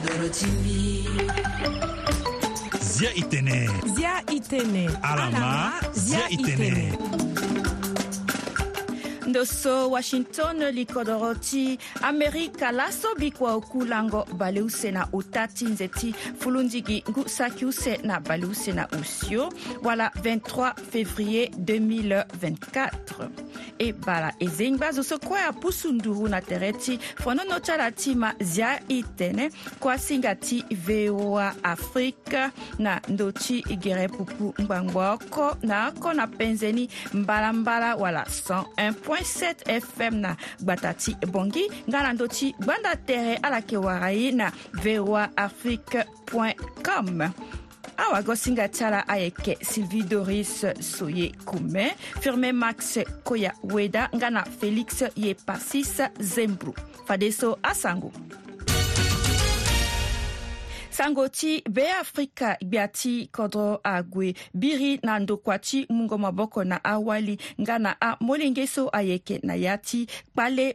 todorotimbi 0.00 1.04
zia 2.80 3.10
itene 3.14 3.68
zia 3.96 4.14
itene 4.36 4.88
alama 5.02 5.72
zia 5.94 6.28
itene, 6.28 6.56
zia 6.56 6.92
itene. 6.92 7.34
ndo 9.26 9.44
so 9.44 9.88
washington 9.90 10.56
li 10.70 10.86
kodro 10.86 11.34
ti 11.34 11.78
amerika 12.02 12.72
laso 12.72 13.08
bikua 13.18 13.52
oku 13.54 13.84
lango 13.84 14.24
bale 14.36 14.62
use 14.62 14.90
na 14.90 15.06
ota 15.12 15.46
ti 15.48 15.64
nze 15.66 15.88
ti 15.88 16.12
fulunzi 16.38 16.80
gi 16.82 17.02
ngu 17.10 17.28
saki 17.28 17.64
use 17.66 17.98
na 18.04 18.20
bale 18.20 18.46
use 18.46 18.72
na 18.72 18.86
usio 19.00 19.50
wala 19.82 20.10
23 20.22 20.74
février 20.92 21.50
2024 21.50 23.28
e 23.78 23.92
bala 23.92 24.30
e 24.38 24.46
zeni 24.48 24.78
gba 24.78 24.92
zo 24.92 25.02
so 25.02 25.18
kue 25.18 25.40
apusu 25.40 25.92
nduru 25.92 26.28
na 26.28 26.40
tere 26.40 26.72
ti 26.72 26.98
fonono 27.18 27.58
ti 27.60 27.70
ala 27.72 27.90
ti 27.90 28.14
ma 28.14 28.30
zia 28.40 28.78
e 28.88 29.02
tënë 29.02 29.50
kuâ 29.82 29.98
singa 29.98 30.34
ti 30.36 30.62
voa 30.86 31.50
afrique 31.66 32.46
na 32.78 33.00
ndö 33.08 33.32
ti 33.34 33.58
gere 33.82 34.06
pupu 34.08 34.54
ngbangba 34.62 35.12
oko 35.18 35.56
na 35.62 35.88
oko 35.88 36.12
na 36.14 36.26
penzeni 36.26 36.88
mbalambala 37.14 37.96
wala 37.96 38.22
101 38.30 39.15
107 39.24 39.62
fm 39.80 40.20
na 40.20 40.36
gba 40.60 40.76
ta 40.76 40.92
ti 40.92 41.14
bongi 41.30 41.64
nga 41.88 42.00
na 42.04 42.12
ndö 42.12 42.26
ti 42.28 42.52
gbanda 42.60 42.92
tere 43.06 43.36
ala 43.46 43.58
yeke 43.62 43.76
wara 43.86 44.10
ye 44.12 44.28
na 44.32 44.48
voa 44.82 45.22
afrique 45.36 46.00
com 46.90 47.20
awagosinga 47.96 48.68
ti 48.68 48.84
ala 48.84 49.00
ayeke 49.08 49.56
sylvie 49.64 50.04
doris 50.04 50.64
so 50.80 51.08
ye 51.08 51.32
kume 51.48 51.96
firmin 52.20 52.52
max 52.56 52.98
koya 53.24 53.54
weda 53.72 54.08
nga 54.16 54.28
na 54.30 54.42
félix 54.58 55.00
ye 55.16 55.32
pasis 55.46 55.92
zembru 56.32 56.74
fade 57.06 57.32
so 57.32 57.56
asango 57.62 58.12
sangoti 60.96 61.60
be 61.68 61.82
afrika 62.00 62.56
Gbiati, 62.62 63.28
kodro 63.32 63.80
Agwe, 63.84 64.34
biri 64.54 64.98
na 65.02 65.18
ndokua 65.18 65.58
ti 65.58 65.86
na 66.64 66.84
awali 66.84 67.38
nga 67.60 67.78
na 67.78 67.96
ayeke 68.92 69.40
na 69.42 69.54
ya 69.54 69.78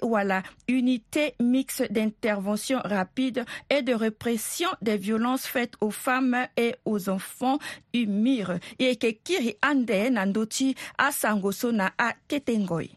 wala 0.01 0.43
unité 0.69 1.33
mixte 1.39 1.87
d'intervention 1.91 2.81
rapide 2.83 3.45
et 3.69 3.81
de 3.81 3.93
répression 3.95 4.69
des 4.81 4.97
violences 4.97 5.47
faites 5.47 5.73
aux 5.81 5.91
femmes 5.91 6.47
et 6.55 6.75
aux 6.85 7.09
enfants 7.09 7.57
umir 7.93 8.59
e 8.79 8.93
kiri 8.95 9.57
ande 9.61 10.09
na 10.11 10.25
ndö 10.25 10.45
ti 10.45 10.75
asango 10.97 11.51
so 11.51 11.71
na 11.71 11.91
a 11.97 12.13
ngoi 12.59 12.91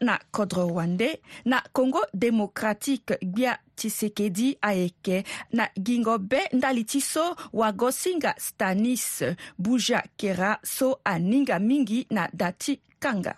na 0.00 0.18
kodro 0.30 0.66
wande 0.66 1.20
na 1.44 1.62
congo 1.72 2.00
démocratique 2.12 3.14
gbia 3.22 3.58
tshisekedi 3.80 4.58
ayeke 4.62 5.24
na 5.56 5.64
gingo 5.80 6.18
be 6.18 6.40
ndali 6.52 6.84
ti 6.84 7.00
so 7.00 7.24
wagosinga 7.52 8.34
stanis 8.38 9.24
buja 9.58 10.02
kera 10.16 10.58
so 10.62 10.98
aninga 11.04 11.58
mingi 11.58 12.06
na 12.10 12.28
da 12.32 12.52
ti 12.52 12.80
kanga 13.00 13.34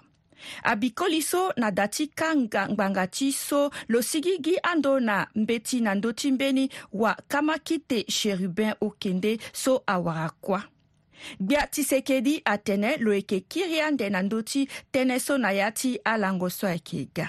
abikoli 0.62 1.22
so 1.22 1.52
na 1.56 1.70
da 1.70 1.86
ti 1.88 2.06
kanga 2.10 2.66
ngbanga 2.74 3.06
ti 3.06 3.30
so 3.32 3.70
lo 3.88 4.02
sigi 4.02 4.34
gi 4.44 4.54
ando 4.62 4.98
na 5.00 5.16
mbeti 5.34 5.78
na 5.80 5.94
ndö 5.94 6.10
ti 6.18 6.26
mbeni 6.34 6.64
wakama 6.92 7.56
kite 7.66 7.98
chérubin 8.16 8.74
okende 8.86 9.38
so 9.62 9.72
awara 9.86 10.28
kuâ 10.44 10.60
gbia 11.40 11.62
tisekedi 11.66 12.34
atene 12.44 12.96
lo 13.04 13.14
yeke 13.14 13.38
kiri 13.50 13.78
ande 13.86 14.10
na 14.10 14.20
ndö 14.26 14.38
ti 14.48 14.60
tënë 14.92 15.18
so 15.24 15.38
na 15.38 15.50
ya 15.60 15.70
ti 15.78 16.00
alango 16.12 16.50
so 16.50 16.66
ayeke 16.66 17.06
ga 17.14 17.28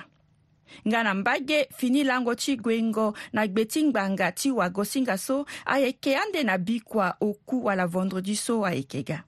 nga 0.87 1.03
na 1.03 1.13
mba 1.13 1.39
ge 1.39 1.59
fini 1.77 2.03
lango 2.03 2.35
ti 2.35 2.55
gue 2.57 2.77
ngo 2.81 3.13
na 3.33 3.47
gbe 3.47 3.65
ti 3.65 3.83
ngbanga 3.83 4.31
ti 4.31 4.51
wagosinga 4.51 5.17
so 5.17 5.45
ayeke 5.65 6.15
ande 6.17 6.43
na 6.43 6.57
bi 6.57 6.79
kua 6.79 7.15
oku 7.21 7.63
wala 7.67 7.87
vendredi 7.87 8.35
so 8.35 8.65
ayeke 8.65 9.03
ga 9.03 9.19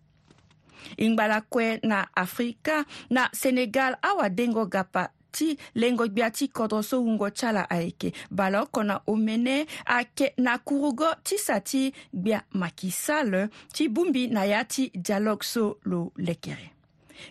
ngbala 1.01 1.41
kue 1.41 1.79
na 1.84 2.07
afrika 2.16 2.85
na 3.09 3.29
senegal 3.34 3.97
awadengo 4.01 4.66
gapa 4.66 5.09
ti 5.31 5.57
lengo 5.75 6.07
gbia 6.07 6.31
ti 6.31 6.47
kodro 6.47 6.79
so 6.84 7.01
hungo 7.01 7.29
ti 7.29 7.45
ala 7.45 7.69
ayeke 7.69 8.13
bala 8.29 8.61
oko 8.63 8.84
na 8.84 9.01
omene 9.07 9.66
ayeke 9.85 10.34
na 10.38 10.57
kurugo 10.57 11.09
ti 11.23 11.38
sa 11.41 11.59
ti 11.59 11.91
gbia 12.13 12.41
maki 12.53 12.91
sall 12.91 13.50
ti 13.73 13.89
bongbi 13.89 14.28
na 14.29 14.44
ya 14.45 14.63
ti 14.63 14.89
dialogue 14.94 15.44
so 15.45 15.79
lo 15.89 16.11
lekere 16.17 16.69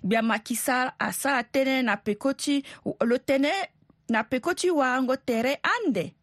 gbia 0.02 0.20
maki 0.22 0.56
sall 0.58 0.90
asara 0.98 1.44
tënë 1.46 1.84
na 1.86 1.94
peko 1.96 2.34
ti 2.34 2.58
lo 3.04 3.16
tene 3.22 3.74
na 4.08 4.24
pekoti 4.24 4.70
waango 4.70 5.16
tere 5.16 5.58
ande 5.62 6.14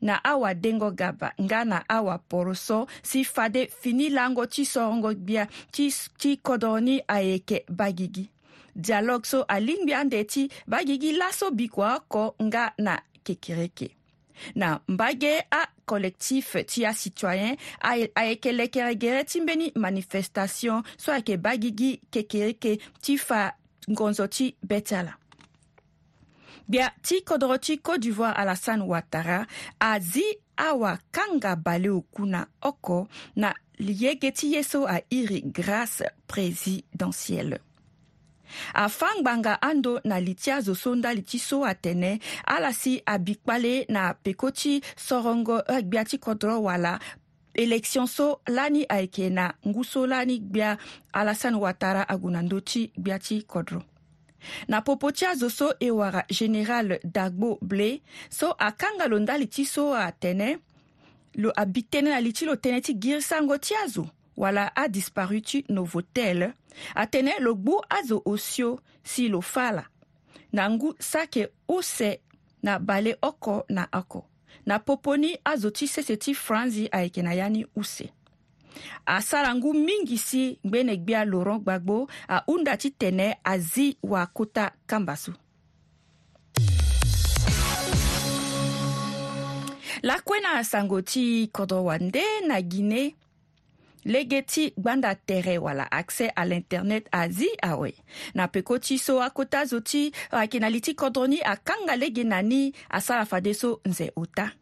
na 0.00 0.22
awadengo 0.24 0.90
gaba 0.90 1.32
nga 1.42 1.64
na 1.64 1.84
awaporo 1.88 2.54
so 2.54 2.86
si 3.02 3.24
fade 3.24 3.66
fini 3.80 4.08
lango 4.10 4.46
ti 4.46 4.64
sorongo 4.64 5.14
gbia 5.14 5.46
ti, 5.70 5.94
ti 6.18 6.36
kodro 6.36 6.80
ni 6.80 7.00
ayeke 7.08 7.64
bagigi 7.70 8.30
dialogue 8.74 9.26
so 9.26 9.42
alingbi 9.42 9.94
ande 9.94 10.24
ti 10.24 10.48
bagigi 10.66 11.12
laso 11.12 11.50
biko 11.50 11.82
oko 11.96 12.34
nga 12.42 12.72
na 12.78 13.02
kekereke 13.24 13.90
na 14.54 14.80
mbage 14.88 15.44
acollectif 15.50 16.56
ti 16.66 16.86
acitoyen 16.86 17.56
ayeke 18.14 18.52
lekere 18.52 18.94
gere 18.96 19.24
ti 19.24 19.40
mbeni 19.40 19.72
manifestation 19.76 20.82
so 20.96 21.12
ayeke 21.12 21.36
bagigi 21.36 22.00
kekereke 22.10 22.80
ti 23.00 23.18
fa 23.18 23.52
ngonzo 23.90 24.26
ti 24.26 24.56
be 24.62 24.80
ti 24.80 24.94
ala 24.94 25.19
Bia 26.70 26.90
ti 27.06 27.20
kodro 27.26 27.58
ti 27.58 27.78
Côte 27.78 28.00
d'Ivoire 28.00 28.36
Alassane 28.38 28.82
Ouattara 28.82 29.46
azi 29.80 30.24
awakanga 30.56 31.56
baleo 31.56 32.00
kuna 32.14 32.46
oko 32.62 33.06
na 33.36 33.54
liege 33.78 34.30
ti 34.38 34.52
ye 34.54 34.62
so 34.62 34.86
airi 34.86 35.40
grâce 35.54 36.02
présidentielle 36.26 37.58
afangbanga 38.74 39.54
ando 39.70 39.92
na 40.04 40.16
li 40.26 40.34
ti 40.40 40.50
azo 40.50 40.74
so 40.74 40.94
ndali 40.94 41.22
ti 41.30 41.38
so 41.38 41.62
atene 41.64 42.18
ala 42.54 42.72
si 42.72 42.92
abi 43.06 43.34
kpale 43.38 43.74
na 43.94 44.02
peko 44.14 44.50
ti 44.60 44.72
sorongo 45.06 45.56
agbia 45.76 46.04
ti 46.04 46.18
kodro 46.18 46.54
wala 46.66 46.98
élection 47.54 48.06
so 48.06 48.26
lani 48.56 48.82
ayeke 48.94 49.30
na 49.38 49.46
ngu 49.68 49.82
so 49.92 50.00
lani 50.12 50.36
gbia 50.40 50.70
alassane 51.18 51.56
ouattara 51.58 52.02
ague 52.12 52.28
na 52.34 52.42
ndö 52.42 52.58
ti 52.70 52.80
gbia 52.98 53.18
ti 53.26 53.36
kodro 53.52 53.80
na 54.68 54.80
popo 54.80 55.12
ti 55.12 55.26
azo 55.26 55.50
so 55.50 55.74
e 55.80 55.90
wara 55.90 56.24
général 56.30 56.98
dagbo 57.04 57.58
blé 57.62 58.00
so 58.30 58.52
akanga 58.58 59.08
lo 59.08 59.18
ndali 59.18 59.46
ti 59.46 59.64
so 59.66 59.94
atene 59.94 60.58
lo 61.34 61.52
abi 61.56 61.82
tënë 61.92 62.10
na 62.10 62.18
li 62.20 62.32
ti 62.34 62.44
lo 62.44 62.54
tënë 62.58 62.80
ti 62.84 62.92
girisango 63.02 63.58
ti 63.62 63.74
azo 63.82 64.04
wala 64.36 64.68
adisparu 64.74 65.38
ti 65.48 65.58
novotel 65.70 66.50
atene 66.94 67.38
lo 67.44 67.54
gbu 67.54 67.74
azo 67.98 68.22
osio 68.24 68.70
si 69.04 69.28
lo 69.28 69.40
fâ 69.40 69.82
na 70.52 70.62
ngu 70.70 70.88
sake 70.98 71.48
ose 71.68 72.20
na 72.62 72.78
bale 72.78 73.16
oko 73.22 73.64
na 73.68 73.86
oko 73.92 74.26
na 74.66 74.78
popo 74.78 75.16
ni 75.16 75.36
azo 75.44 75.70
ti 75.70 75.86
sese 75.88 76.16
ti 76.16 76.34
franzi 76.34 76.88
ayeke 76.92 77.22
na 77.22 77.32
ya 77.32 77.48
ni 77.48 77.64
use 77.76 78.10
asara 79.06 79.54
ngu 79.54 79.74
mingi 79.74 80.18
si 80.18 80.58
ngbene 80.66 80.96
gbia 80.96 81.24
laurent 81.24 81.62
gbagbo 81.62 82.10
ahunda 82.28 82.76
ti 82.76 82.90
tene 82.90 83.36
azi 83.44 83.96
wakota 84.02 84.70
kamba 84.86 85.16
so 85.16 85.32
lakue 90.02 90.40
na 90.40 90.64
sango 90.64 91.02
ti 91.02 91.48
kodro 91.52 91.84
wande 91.84 92.24
na 92.46 92.60
guinée 92.62 93.14
lege 94.04 94.42
ti 94.42 94.72
gbanda 94.78 95.14
tere 95.14 95.58
wala 95.58 95.84
accès 95.90 96.30
à 96.36 96.44
l'internet 96.46 97.08
azi 97.12 97.48
awe 97.62 97.94
na 98.34 98.48
peko 98.48 98.78
ti 98.78 98.98
so 98.98 99.20
akota 99.22 99.64
zo 99.64 99.80
ti 99.80 100.12
ayeke 100.30 100.58
na 100.60 100.70
li 100.70 100.80
ti 100.80 100.94
kodro 100.94 101.26
ni 101.26 101.40
akanga 101.42 101.96
lege 101.96 102.24
na 102.24 102.42
ni 102.42 102.72
asara 102.88 103.26
fade 103.26 103.52
so 103.54 103.80
nze 103.84 104.12
ota 104.16 104.52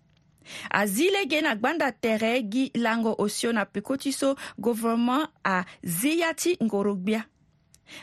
azile 0.70 1.26
ge 1.26 1.40
na 1.40 1.54
gbanda 1.56 1.90
tere 2.00 2.32
gi 2.52 2.70
lango 2.74 3.14
osio 3.18 3.52
na 3.52 3.64
peko 3.64 3.96
ti 3.96 4.12
so 4.12 4.34
gouvernement 4.58 5.26
azia 5.44 6.32
ti 6.34 6.58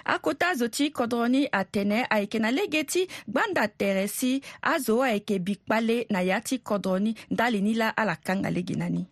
akota 0.05 0.49
azo 0.49 0.67
ti 0.67 0.89
kodro 0.91 1.27
ni 1.27 1.45
atene 1.51 2.05
ayeke 2.09 2.39
na 2.41 2.49
lege 2.51 2.83
ti 2.83 3.07
gbanda 3.27 3.67
tere 3.67 4.07
si 4.07 4.41
azo 4.61 5.01
ayeke 5.03 5.39
bi 5.39 5.55
kpale 5.55 6.05
na 6.09 6.21
ya 6.21 6.41
ti 6.41 6.57
kodro 6.59 6.99
ni 6.99 7.15
ndali 7.31 7.61
ni 7.61 7.73
la 7.73 7.89
ala 7.97 8.15
kanga 8.15 8.49
lege 8.49 8.75
na 8.75 8.89
ni 8.89 9.05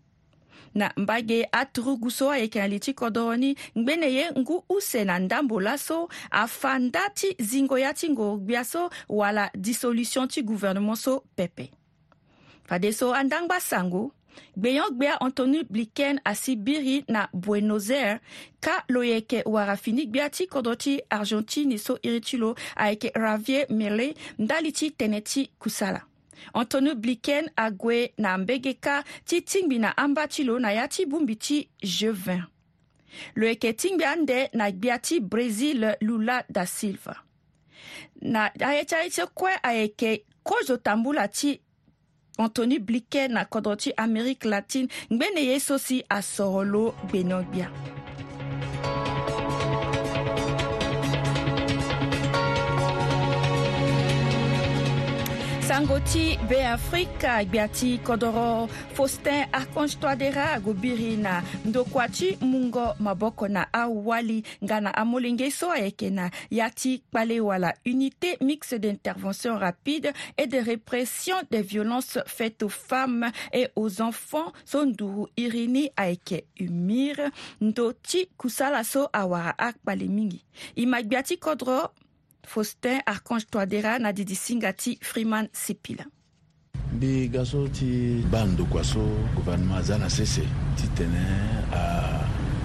na 0.76 0.92
mba 0.98 1.18
aturugu 1.52 2.12
so 2.12 2.32
ayeke 2.32 2.60
na 2.60 2.68
li 2.68 2.80
ti 2.80 2.94
kodro 2.94 3.36
ni 3.36 3.56
ngbene 3.78 4.14
ye 4.14 4.26
ngu 4.38 4.66
use 4.70 5.04
na 5.06 5.20
ndambo 5.20 5.60
laso 5.62 6.08
afa 6.32 6.80
nda 6.80 7.10
ti 7.10 7.36
zingo 7.40 7.78
ya 7.78 7.94
ti 7.94 8.10
ngoro 8.10 8.40
so 8.64 8.90
wala 9.10 9.52
dissolution 9.56 10.28
ti 10.28 10.42
gouvernement 10.42 10.98
so 10.98 11.24
pepe 11.36 11.70
fadeso 12.68 13.14
andangba 13.14 13.60
sango 13.60 14.12
gbeyon 14.58 14.92
gbea 14.96 15.20
anthony 15.22 15.64
blinken 15.64 16.20
asi 16.26 16.56
biri 16.56 17.06
na 17.08 17.30
buenos 17.34 17.90
aires 17.90 18.20
ka 18.62 18.84
lo 18.88 19.04
yeke 19.04 19.44
wara 19.46 19.78
fini 19.78 20.06
gbea 20.08 20.30
ti 20.30 20.48
kodro 20.48 20.76
ti 20.76 21.02
argentine 21.10 21.78
so 21.78 21.98
iri 22.04 22.22
ti 22.22 22.38
lo 22.38 22.56
ayeke 22.76 23.12
ravier 23.16 23.66
mele 23.70 24.14
ndali 24.40 24.72
ti 24.72 24.90
tënë 25.00 25.22
ti 25.22 25.48
kusala 25.60 26.02
anthony 26.54 26.96
blinken 26.96 27.50
ague 27.56 28.14
na 28.18 28.38
mbege 28.38 28.74
ka 28.74 29.04
ti 29.26 29.42
tingbi 29.42 29.80
na 29.80 29.94
amba 29.98 30.28
ti 30.28 30.44
lo 30.44 30.60
na 30.60 30.72
ya 30.72 30.88
ti 30.88 31.06
bongbi 31.06 31.36
ti 31.36 31.70
g20 31.84 32.42
lo 33.36 33.48
yeke 33.48 33.74
tingbi 33.74 34.06
ande 34.06 34.50
na 34.54 34.72
gbea 34.72 35.00
ti 35.00 35.20
brésil 35.20 35.96
lula 36.02 36.44
da 36.50 36.66
silva 36.66 37.14
na 38.22 38.50
aye 38.66 38.86
ti 38.86 38.96
aye 38.96 39.10
ti 39.10 39.22
kue 39.34 39.52
ayeke 39.62 40.26
kozo 40.44 40.78
tambula 40.78 41.28
ti 41.28 41.60
antony 42.42 42.78
blinken 42.88 43.30
na 43.38 43.42
kɔdɔ 43.52 43.72
ti 43.82 43.90
amerike 44.06 44.46
latine 44.54 44.88
ngbene 45.14 45.42
ye 45.50 45.56
so 45.66 45.76
si 45.86 45.98
asɔrɔ 46.18 46.62
lo 46.74 46.84
gbenogbia 47.08 47.68
sangoti 55.64 56.36
be 56.50 56.58
Afrique 56.60 57.26
kodoro 58.04 58.68
faustin 58.94 59.46
archange 59.54 59.98
toadera 60.00 60.52
agobiri 60.56 61.18
mungo 62.42 62.94
Mabokona, 63.00 63.50
na 63.68 63.68
awali 63.72 64.44
Gana, 64.62 64.92
na 64.92 64.92
amolenge 64.92 65.50
so 65.52 65.70
ayeke 65.72 66.10
na 66.12 66.30
ya 66.52 66.70
unité 67.86 68.38
mixte 68.42 68.74
d'intervention 68.76 69.58
rapide 69.58 70.12
et 70.38 70.48
de 70.48 70.58
répression 70.58 71.36
des 71.50 71.62
violences 71.62 72.20
faites 72.26 72.62
aux 72.64 72.70
femmes 72.70 73.32
et 73.54 73.70
aux 73.78 74.02
enfants 74.02 74.52
so 74.66 74.84
nduru 74.86 75.28
Irini 75.38 75.90
ayeke 75.96 76.44
humir 76.60 77.16
kusala 78.38 78.84
so 78.84 79.08
awara 79.14 79.54
akpale 79.58 80.10
mingi 80.10 80.44
e 80.76 80.86
ma 80.86 81.00
faustin 82.46 83.00
archange 83.06 83.46
toadera 83.50 84.00
na 84.00 84.14
didisinga 84.14 84.74
ti 84.74 84.98
freeman 85.02 85.48
sipila 85.54 86.06
mbi 86.96 87.28
ga 87.34 87.46
so 87.46 87.68
ti 87.68 88.22
ba 88.32 88.46
ndoko 88.46 88.80
aso 88.80 89.02
gouvernement 89.36 89.80
aza 89.80 89.98
na 89.98 90.10
sese 90.10 90.44
ti 90.78 90.88
tene 90.96 91.24
a 91.72 91.82
ah, 91.82 92.23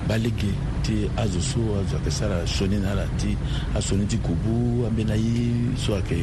balege 0.08 0.48
ti 0.82 1.04
azo 1.20 1.38
so 1.40 1.60
azo 1.76 1.96
ayeke 2.00 2.10
sara 2.10 2.46
soni 2.46 2.80
na 2.80 2.92
ala 2.96 3.04
ti 3.20 3.36
asoni 3.76 4.06
ti 4.08 4.16
kubu 4.16 4.86
ambeni 4.88 5.12
aye 5.12 5.76
so 5.76 5.92
ayeke 5.92 6.16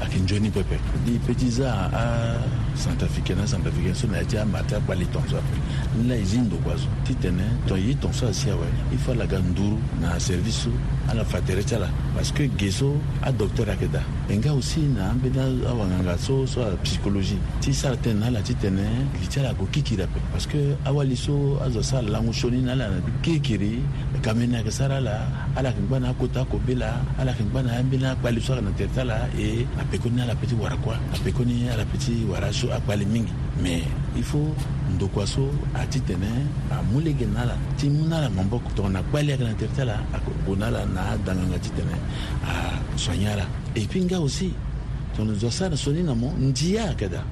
ayeke 0.00 0.18
nzoni 0.22 0.48
pepe 0.54 0.78
li 1.04 1.18
peut 1.18 1.34
ti 1.36 1.50
za 1.50 1.90
acentrafricain 1.90 3.34
na 3.36 3.44
centrafricain 3.46 3.94
so 3.94 4.06
na 4.06 4.18
ya 4.22 4.24
ti 4.24 4.38
ama 4.38 4.60
e 4.62 4.64
ti 4.68 4.74
akpali 4.74 5.06
tongaso 5.10 5.38
ape 5.42 5.58
ni 5.98 6.08
la 6.08 6.14
e 6.14 6.24
zi 6.24 6.38
ndoko 6.38 6.70
azo 6.70 6.86
titene 7.04 7.42
ton 7.66 7.76
ye 7.80 7.94
tongaso 7.98 8.28
asi 8.30 8.50
awe 8.54 8.68
i 8.94 8.96
fa 8.96 9.14
laga 9.14 9.38
nduru 9.38 9.78
na 10.00 10.14
service 10.20 10.62
so 10.70 10.70
ala 11.10 11.24
fa 11.24 11.40
tere 11.42 11.64
ti 11.64 11.74
ala 11.74 11.90
parce 12.14 12.30
que 12.32 12.46
ge 12.56 12.70
so 12.70 12.94
adocteur 13.26 13.66
ayeke 13.68 13.90
da 13.90 14.02
e 14.30 14.36
nga 14.38 14.50
aussi 14.54 14.80
na 14.86 15.10
ambeni 15.10 15.66
awanganga 15.66 16.16
so 16.18 16.46
so 16.46 16.62
apsychologie 16.62 17.38
ti 17.60 17.74
sara 17.74 17.96
tene 17.96 18.20
na 18.20 18.26
ala 18.30 18.38
titene 18.46 18.86
li 19.20 19.26
ti 19.26 19.40
ala 19.42 19.48
yeke 19.50 19.62
okikiri 19.62 20.02
ape 20.06 20.20
parce 20.30 20.46
que 20.46 20.76
awali 20.86 21.16
so 21.16 21.58
azo 21.66 21.82
sara 21.82 22.02
lango 22.06 22.30
soni 22.32 22.62
na 22.62 22.72
ala 22.78 22.88
na 22.94 23.00
kikiri 23.24 23.80
kame 24.20 24.44
na 24.44 24.60
yeke 24.60 24.68
sara 24.70 25.00
la 25.00 25.24
ala 25.56 25.68
yeke 25.72 25.80
ngba 25.88 25.96
na 26.00 26.08
akota 26.12 26.44
akobe 26.44 26.74
la 26.76 27.00
ala 27.16 27.32
yeke 27.32 27.44
ngba 27.48 27.60
na 27.64 27.80
ambeni 27.80 28.04
akpali 28.04 28.36
so 28.40 28.52
ayeke 28.52 28.64
na 28.68 28.76
tere 28.76 28.90
ta 28.96 29.02
la 29.04 29.16
e 29.32 29.64
apekoni 29.80 30.20
ala 30.20 30.34
peut 30.36 30.48
ti 30.52 30.56
wara 30.60 30.76
kuâ 30.76 30.92
apekoni 31.16 31.68
ala 31.72 31.88
peut 31.88 32.00
ti 32.04 32.20
wara 32.28 32.52
so 32.52 32.68
akpali 32.68 33.06
mingi 33.08 33.32
mais 33.64 33.80
il 34.12 34.22
faut 34.22 34.52
ndoko 34.92 35.24
aso 35.24 35.48
ati 35.72 36.00
tene 36.04 36.28
amû 36.68 37.00
lege 37.00 37.24
na 37.24 37.42
ala 37.48 37.56
ti 37.80 37.88
mû 37.88 38.04
na 38.04 38.18
ala 38.20 38.28
mamboko 38.28 38.68
tongana 38.76 39.00
na 39.00 39.00
kpali 39.08 39.32
ayeke 39.32 39.44
na 39.44 39.54
tere 39.56 39.72
ta 39.72 39.84
la 39.88 39.96
akoko 40.12 40.52
na 40.56 40.66
ala 40.68 40.84
na 40.84 41.16
adanganga 41.16 41.58
ti 41.64 41.70
tene 41.72 41.96
asoigne 42.94 43.24
ala 43.32 43.46
et 43.74 43.88
puis 43.88 44.04
nga 44.04 44.20
aussi 44.20 44.52
tongana 45.16 45.32
zo 45.40 45.48
asara 45.48 45.76
so 45.76 45.88
ni 45.96 46.02
na 46.04 46.12
mo 46.12 46.28
ndia 46.36 46.92
ayeke 46.92 47.08
da 47.08 47.24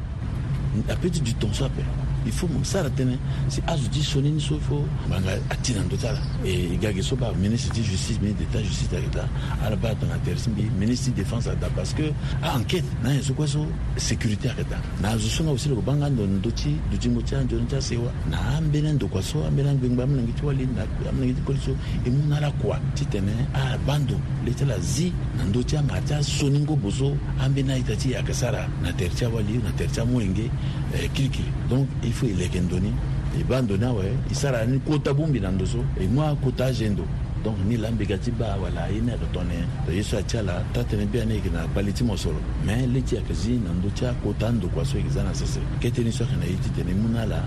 apeut 0.89 1.13
ti 1.13 1.21
du 1.21 1.33
tongaso 1.37 1.69
ape 1.69 1.85
ifo 2.27 2.47
mo 2.47 2.63
sara 2.65 2.91
tënë 2.93 3.17
si 3.51 3.63
azo 3.67 3.89
ti 3.91 4.03
so 4.05 4.21
ni 4.23 4.31
ni 4.33 4.41
so 4.41 4.59
fo 4.69 4.79
banga 5.11 5.35
ati 5.51 5.75
na 5.75 5.83
ndö 5.83 5.97
ti 5.99 6.07
ala 6.07 6.21
e 6.47 6.79
ga 6.79 6.91
ge 6.95 7.03
so 7.03 7.17
ba 7.17 7.33
ministre 7.35 7.73
ti 7.75 7.83
justice 7.83 8.21
ministre 8.21 8.45
d'état 8.47 8.63
justice 8.63 8.95
ayeke 8.95 9.11
da 9.11 9.27
ala 9.65 9.77
ba 9.77 9.91
atongana 9.91 10.21
tere 10.23 10.39
si 10.39 10.51
mbi 10.51 10.69
ministre 10.79 11.13
ti 11.13 11.21
défense 11.23 11.49
ayeke 11.49 11.61
da 11.61 11.69
parce 11.75 11.95
que 11.95 12.13
enquête 12.43 12.85
na 13.03 13.11
aye 13.11 13.23
so 13.23 13.35
kue 13.35 13.47
so 13.47 13.67
sécurité 13.97 14.49
ayeke 14.51 14.69
da 14.69 14.79
na 15.01 15.11
azo 15.11 15.29
so 15.29 15.43
nga 15.45 15.51
aussi 15.53 15.69
lo 15.69 15.75
yeke 15.77 15.85
ba 15.87 15.95
nga 15.95 16.09
ndo 16.11 16.27
ndo 16.27 16.51
ti 16.53 16.77
dutingo 16.91 17.23
ti 17.23 17.35
anzoni 17.35 17.67
ti 17.67 17.75
asewa 17.77 18.13
na 18.31 18.39
ambeni 18.57 18.89
andokua 18.89 19.23
so 19.23 19.43
ambeni 19.47 19.69
angbengba 19.69 20.05
amilenge 20.05 20.33
ti 20.35 20.45
wali 20.45 20.69
amilenge 21.09 21.35
ti 21.35 21.43
koli 21.47 21.59
so 21.59 21.73
e 22.07 22.11
mû 22.11 22.27
na 22.29 22.37
ala 22.37 22.51
kua 22.63 22.79
ti 22.95 23.05
tene 23.07 23.33
ala 23.53 23.79
ba 23.79 23.99
ndo 23.99 24.15
le 24.47 24.55
ti 24.55 24.63
ala 24.63 24.79
zi 24.81 25.13
na 25.37 25.45
ndö 25.45 25.63
ti 25.65 25.77
anga 25.77 26.01
ti 26.07 26.15
aso 26.15 26.49
ni 26.51 26.59
ngobo 26.61 26.91
so 26.91 27.11
ambeni 27.41 27.73
aita 27.73 27.97
ti 27.97 28.15
ayeke 28.15 28.33
sara 28.35 28.69
na 28.83 28.93
tere 28.93 29.11
ti 29.15 29.25
awali 29.25 29.59
na 29.59 29.71
tere 29.75 29.91
ti 29.91 30.01
amwenge 30.01 30.47
eh, 30.95 31.09
kirikiri 31.13 31.49
donc 31.69 31.89
ifo 32.13 32.27
ileke 32.29 32.61
ndöni 32.61 32.93
e 33.41 33.45
b'a 33.45 33.63
ndöni 33.63 33.85
awe 33.85 34.05
i 34.31 34.35
sara 34.35 34.67
ni 34.67 34.79
kota 34.79 35.15
bungbi 35.15 35.41
na 35.41 35.51
ndo 35.51 35.67
so 35.67 35.83
e 36.01 36.07
mu 36.07 36.23
akota 36.23 36.67
azen 36.67 36.95
do 36.95 37.05
donc 37.45 37.57
ni 37.69 37.77
lambeka 37.77 38.19
ti 38.19 38.31
ba 38.31 38.57
wala 38.63 38.85
aye 38.85 39.01
ni 39.01 39.11
ayeke 39.11 39.27
tongana 39.33 39.55
ye 39.55 39.65
to 39.87 39.93
ye 39.93 40.03
so 40.03 40.19
ati 40.19 40.37
ala 40.39 40.63
ta 40.73 40.81
tënë 40.85 41.07
be 41.11 41.23
ani 41.23 41.35
yeke 41.35 41.51
na 41.51 41.65
kpali 41.67 41.93
ti 41.93 42.05
mo 42.05 42.17
soro 42.17 42.39
me 42.67 42.87
le 42.87 43.01
ti 43.03 43.17
ayeke 43.17 43.35
zi 43.35 43.53
na 43.65 43.71
ndö 43.73 43.89
ti 43.97 44.05
akota 44.07 44.49
andokua 44.49 44.85
so 44.85 44.97
yeke 44.99 45.11
za 45.11 45.23
na 45.25 45.33
sese 45.35 45.59
keteni 45.81 46.13
so 46.13 46.25
ayeke 46.25 46.37
na 46.37 46.45
ye 46.45 46.55
titene 46.63 46.95
mu 46.95 47.09
ni 47.09 47.19
ala 47.19 47.41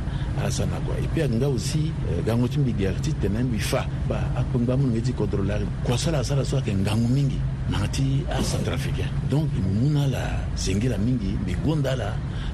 asa 0.43 0.65
na 0.65 0.79
kua 0.81 0.97
e 0.97 1.07
puis 1.07 1.21
ayeke 1.23 1.35
nga 1.37 1.45
aussi 1.45 1.91
euh, 2.11 2.25
gango 2.25 2.47
ti 2.47 2.57
mbi 2.59 2.73
ge 2.73 2.87
ayeke 2.87 3.01
titene 3.01 3.43
mbi 3.43 3.59
fa 3.59 3.85
ba 4.09 4.19
akpengba 4.35 4.75
mu 4.77 4.87
nenge 4.87 5.01
ti 5.01 5.13
kodro 5.13 5.43
lari 5.43 5.65
kua 5.85 5.97
so 5.97 6.09
ala 6.09 6.19
asara 6.19 6.43
so 6.43 6.57
ayeke 6.57 6.73
ngangu 6.75 7.07
mingi 7.07 7.39
nanga 7.69 7.87
ti 7.87 8.25
acentrafricain 8.29 9.09
donc 9.29 9.47
e 9.55 9.59
mu 9.61 9.89
ni 9.93 10.01
ala 10.03 10.43
zengela 10.57 10.97
mingi 10.97 11.37
mbi 11.41 11.55
gonda 11.63 11.91
ala 11.93 12.09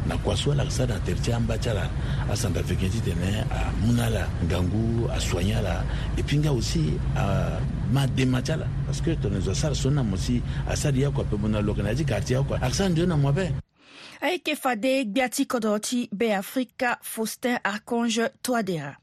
na 0.07 0.17
kuaso 0.17 0.51
alakisa 0.51 0.85
na 0.87 0.99
teriti 0.99 1.31
ambatya 1.33 1.73
la 1.73 1.89
asantrafricain 2.31 2.89
ti 2.91 3.01
tene 3.01 3.45
amûna 3.49 4.09
la 4.09 4.27
ngangu 4.45 5.09
asoigna 5.13 5.61
la 5.61 5.83
e 6.17 6.23
puis 6.23 6.37
nga 6.39 6.49
aussi 6.51 6.93
amadema 7.15 8.41
tya 8.41 8.57
la 8.57 8.67
parce 8.85 9.01
que 9.01 9.11
tene 9.15 9.39
zo 9.41 9.51
asara 9.51 9.75
so 9.75 9.89
na 9.89 10.03
mo 10.03 10.17
si 10.17 10.41
asara 10.67 10.97
ye 10.97 11.05
akua 11.05 11.23
peut 11.23 11.37
mu 11.39 11.47
na 11.49 11.61
loke 11.61 11.83
na 11.83 11.89
ya 11.89 11.95
ti 11.95 12.05
kartier 12.05 12.39
akua 12.39 12.61
akisa 12.61 12.89
ndio 12.89 13.05
na 13.05 13.17
mo 13.17 13.29
ape 13.29 13.51
ayeke 14.21 14.55
fade 14.55 15.05
gbia 15.05 15.29
ti 15.29 15.45
kodro 15.47 15.79
ti 15.79 16.09
beafrika 16.11 16.97
faustin 17.01 17.57
arconge 17.63 18.29
toadera 18.41 18.97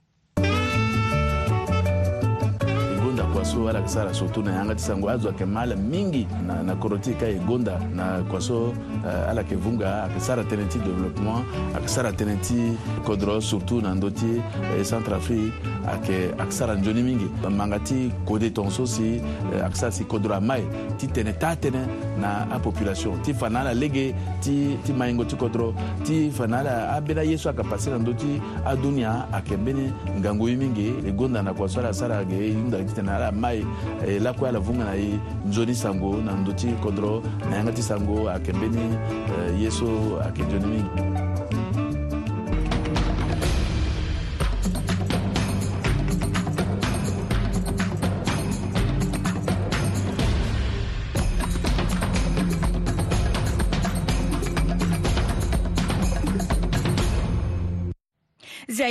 so 3.48 3.64
ala 3.66 3.78
yeke 3.80 3.88
sara 3.90 4.12
surtout 4.12 4.44
na 4.44 4.52
yanga 4.52 4.74
ti 4.76 4.82
sango 4.82 5.08
azo 5.08 5.28
ayeke 5.30 5.44
ma 5.48 5.62
ala 5.64 5.76
mingi 5.76 6.26
na, 6.46 6.60
na 6.62 6.74
koro 6.76 6.98
ti 7.00 7.14
ka 7.16 7.24
e 7.26 7.40
gonda 7.48 7.78
na 7.96 8.20
kua 8.28 8.40
so 8.40 8.74
uh, 9.04 9.30
ala 9.32 9.40
yeke 9.40 9.56
vunga 9.56 10.04
ayeke 10.04 10.20
sara 10.20 10.42
tënë 10.44 10.68
ti 10.68 10.78
développement 10.84 11.40
ayeke 11.74 11.88
sara 11.88 12.12
tënë 12.12 12.36
ti 12.44 12.76
kodro 13.08 13.40
surtout 13.40 13.80
na 13.82 13.94
ndö 13.96 14.12
ti 14.12 14.28
e 14.36 14.42
euh, 14.76 14.84
centre 14.84 15.16
afrique 15.16 15.54
ayeke 15.88 16.34
ayeke 16.38 16.52
sara 16.52 16.76
nzoni 16.76 17.00
mingi 17.02 17.28
manga 17.48 17.78
ti 17.80 18.12
kode 18.28 18.50
tongaso 18.54 18.84
si 18.86 19.16
euh, 19.54 19.64
ayeke 19.64 19.76
sara 19.80 19.92
si 19.96 20.04
kodro 20.04 20.34
amae 20.36 20.64
ti 21.00 21.08
tene 21.08 21.32
taa 21.32 21.56
tënë 21.56 21.82
na 22.20 22.36
apopulation 22.52 23.16
ti 23.24 23.32
fa 23.32 23.48
na 23.48 23.64
ala 23.64 23.72
lege 23.72 24.12
ti, 24.44 24.76
ti 24.84 24.92
maingo 24.92 25.24
ti 25.24 25.36
kodro 25.40 25.72
ti 26.04 26.28
fa 26.30 26.44
na 26.46 26.60
ala 26.60 26.74
ambeni 26.98 27.20
aye 27.24 27.38
so 27.40 27.48
ayeke 27.50 27.64
passe 27.64 27.88
na 27.90 27.96
ndö 27.98 28.12
ti 28.14 28.40
adunia 28.68 29.24
ayeke 29.32 29.56
mbeni 29.56 29.88
ngangu 30.20 30.48
ye 30.52 30.56
mingi 30.56 30.88
e 31.06 31.12
gonda 31.16 31.40
na 31.42 31.54
kua 31.56 31.64
so 31.68 31.80
ala 31.80 31.94
sara 31.96 32.18
ayeke 32.20 32.52
hunda 32.54 32.84
ti 32.84 32.92
tene 32.94 33.10
ala 33.16 33.32
ma 33.38 33.50
ye 33.52 33.64
eh, 34.06 34.18
lakoya 34.22 34.52
la 34.52 34.58
vunga 34.58 34.84
na 34.84 34.94
ye 34.94 35.10
nzoni 35.48 35.74
sango 35.78 36.10
na 36.26 36.32
ndö 36.42 36.52
ti 36.58 36.66
kodro 36.82 37.22
na 37.50 37.54
yanga 37.56 37.72
ti 37.72 37.82
sango 37.82 38.26
ayeke 38.30 38.50
mbeni 38.58 38.82
eh, 38.84 39.62
ye 39.62 39.68
so 39.78 39.86
ayeke 40.24 40.42
nzoni 40.44 40.66
mingi 40.68 40.92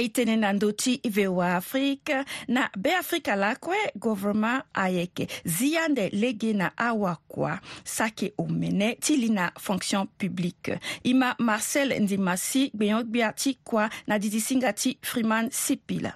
itenenando 0.08 0.72
ti 0.72 1.02
voa 1.16 1.56
afrique 1.56 2.24
na 2.48 2.70
beafrika 2.78 3.36
lakue 3.36 3.78
gouvernement 3.98 4.62
ayeke 4.74 5.28
zia 5.46 5.84
ande 5.86 6.10
lege 6.12 6.54
na 6.54 6.72
awakua 6.88 7.60
saki 7.84 8.32
omene 8.38 8.96
ti 9.02 9.18
li 9.18 9.30
na 9.30 9.52
fonction 9.60 10.08
publique 10.20 10.80
e 11.04 11.14
ma 11.14 11.36
marcel 11.40 11.92
ndima 12.02 12.38
si 12.38 12.72
gbiongbia 12.76 13.34
ti 13.34 13.58
kua 13.64 13.90
na 14.08 14.20
didisinga 14.20 14.74
ti 14.74 14.98
freeman 15.02 15.50
sipila 15.52 16.14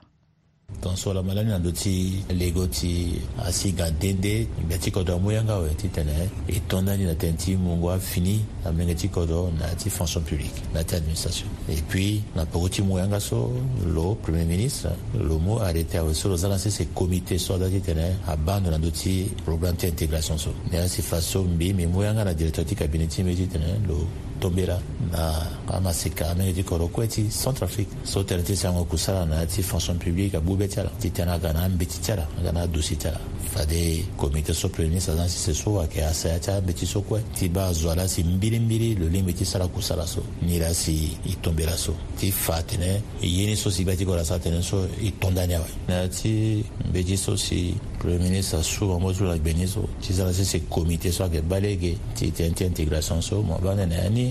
tɔnsɔlɔ 0.80 1.22
mɛ 1.24 1.34
lani 1.36 1.50
na 1.50 1.58
do 1.60 1.72
ti 1.72 2.24
lego 2.30 2.66
ti 2.68 3.20
a 3.38 3.52
si 3.52 3.72
gan 3.74 3.92
dende 4.00 4.48
bɛ 4.70 4.80
ti 4.80 4.90
kɔdɔ 4.92 5.20
muyanga 5.20 5.58
o 5.58 5.68
ti 5.76 5.88
tɛnɛ 5.88 6.30
e 6.48 6.62
tɔndani 6.70 7.06
na 7.06 7.14
tɛn 7.14 7.36
ti 7.38 7.56
mungu 7.56 7.90
a 7.94 8.00
fini 8.00 8.46
na 8.64 8.72
mɛngɛ 8.72 8.96
ti 8.98 9.08
kɔdɔ 9.10 9.52
na 9.60 9.66
ti 9.76 9.90
fonction 9.90 10.22
publique 10.24 10.56
na 10.74 10.82
ti 10.84 10.96
administration 10.96 11.48
et 11.70 11.82
puis 11.88 12.24
na 12.36 12.46
pogo 12.46 12.70
ti 12.70 12.82
muyanga 12.82 13.20
so 13.20 13.52
lo 13.86 14.16
premier 14.16 14.46
ministre 14.46 14.90
lo 15.14 15.38
mu 15.38 15.58
arrêté 15.60 15.98
awe 16.00 16.14
so 16.14 16.30
lo 16.30 16.36
zala 16.38 16.58
se 16.58 16.70
se 16.70 16.84
comité 16.96 17.38
so 17.40 17.58
da 17.58 17.68
ti 17.70 17.80
tɛnɛ 17.80 18.28
a 18.28 18.36
ban 18.38 18.62
do 18.64 18.70
na 18.70 18.78
do 18.78 18.90
ti 18.92 19.32
programme 19.46 19.76
ti 19.76 19.88
intégration 19.88 20.38
so 20.38 20.52
ne 20.72 20.78
a 20.78 20.88
si 20.88 21.02
fa 21.02 21.20
so 21.22 21.44
mbi 21.44 21.74
mi 21.76 21.86
muyanga 21.86 22.26
na 22.26 22.34
directeur 22.34 22.66
ti 22.66 22.76
cabinet 22.76 23.10
ti 23.10 23.24
mi 23.24 23.36
ti 23.36 23.46
tɛnɛ 23.46 23.88
lo 23.88 24.08
tobera 24.42 24.82
na 25.12 25.36
ama 25.68 25.94
sika 25.94 26.30
amege 26.30 26.54
ti 26.54 26.64
koro 26.64 26.88
kue 26.88 27.08
ti 27.08 27.30
centrafrique 27.30 27.94
so 28.04 28.24
tere 28.24 28.44
ti 28.44 28.56
siango 28.56 28.84
kusala 28.86 29.26
na 29.26 29.36
ya 29.36 29.46
ti 29.46 29.62
fonction 29.64 29.98
publique 30.00 30.38
abube 30.38 30.68
ti 30.68 30.80
ala 30.80 30.90
titene 30.90 31.32
aga 31.32 31.54
na 31.54 31.64
ambeti 31.66 32.02
ti 32.02 32.12
ala 32.12 32.28
aga 32.40 32.52
na 32.52 32.62
adosi 32.64 32.96
ti 32.96 33.08
ala 33.08 33.20
fade 33.54 34.04
komite 34.18 34.54
so 34.54 34.70
premier 34.70 34.90
ministre 34.92 35.14
azan 35.14 35.30
sise 35.30 35.54
so 35.54 35.80
ayeke 35.80 36.06
asaya 36.06 36.40
ti 36.40 36.52
ambeti 36.52 36.86
so 36.86 37.02
kue 37.02 37.22
ti 37.38 37.50
ba 37.50 37.66
azo 37.68 37.92
ala 37.92 38.08
si 38.08 38.24
mbirimbiri 38.24 38.96
lo 38.96 39.08
lingbi 39.08 39.34
ti 39.34 39.46
sara 39.46 39.68
kusala 39.68 40.08
so 40.08 40.24
ni 40.42 40.60
la 40.60 40.74
si 40.74 41.12
e 41.26 41.36
tombela 41.42 41.78
so 41.78 41.94
ti 42.20 42.32
fa 42.32 42.56
atene 42.56 43.02
e 43.22 43.28
yeni 43.28 43.56
so 43.56 43.70
si 43.70 43.84
be 43.86 43.96
ti 43.96 44.06
kolo 44.06 44.20
aso 44.22 44.34
atene 44.34 44.62
so 44.62 44.88
e 45.02 45.14
tondani 45.20 45.54
awe 45.54 45.70
na 45.88 45.94
ya 45.96 46.08
ti 46.10 46.66
mbeti 46.90 47.18
so 47.18 47.38
si 47.38 47.76
premier 48.00 48.22
ministre 48.22 48.60
asu 48.60 48.88
bango 48.88 49.14
ti 49.14 49.22
lo 49.24 49.30
la 49.30 49.38
gbeni 49.38 49.68
so 49.68 49.86
ti 50.02 50.14
sara 50.14 50.34
sese 50.34 50.60
komite 50.70 51.12
so 51.12 51.24
ayeke 51.24 51.42
ba 51.42 51.60
lege 51.60 51.98
ti 52.16 52.32
tene 52.32 52.54
ti 52.54 52.64
intégration 52.64 53.22
so 53.22 53.42
mo 53.42 53.58
ba 53.62 53.74
nene 53.76 53.96
ya 53.96 54.10
ni 54.10 54.31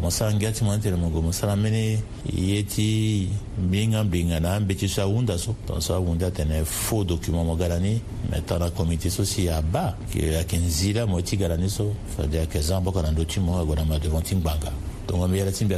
musala 0.00 0.34
ngiyacima 0.34 0.74
ntelemoko 0.76 1.22
musala 1.22 1.54
mini 1.56 1.98
ye 2.26 2.62
ti 2.66 3.28
min 3.58 3.92
kan 3.92 4.08
binga 4.10 4.40
na 4.40 4.56
an 4.56 4.64
be 4.66 4.74
ti 4.74 4.88
so 4.88 5.02
awunda 5.02 5.38
so 5.38 5.54
don 5.66 5.80
so 5.80 5.94
awunda 5.94 6.30
tene 6.30 6.64
fo 6.64 7.04
document 7.04 7.46
mo 7.46 7.54
gara 7.56 7.78
ni 7.78 8.00
me 8.30 8.40
tara 8.46 8.70
comité 8.70 9.10
so 9.10 9.22
si 9.24 9.48
aba 9.48 9.96
yeke 10.14 10.56
nzila 10.56 11.06
mo 11.06 11.20
ti 11.22 11.36
gara 11.36 11.56
ni 11.56 11.68
so 11.70 11.94
fade 12.16 12.34
yeke 12.38 12.60
zan 12.60 12.82
boko 12.82 13.02
na 13.02 13.10
ndö 13.12 13.24
ti 13.26 13.40
mo 13.40 13.58
ague 13.60 13.74
na 13.76 13.84
ma 13.84 13.98
devant 13.98 14.24
ti 14.26 14.34
ngbanga 14.34 14.72
donc 15.08 15.22
on 15.22 15.28
met 15.28 15.40
à 15.42 15.44
la 15.44 15.52
tienne 15.52 15.72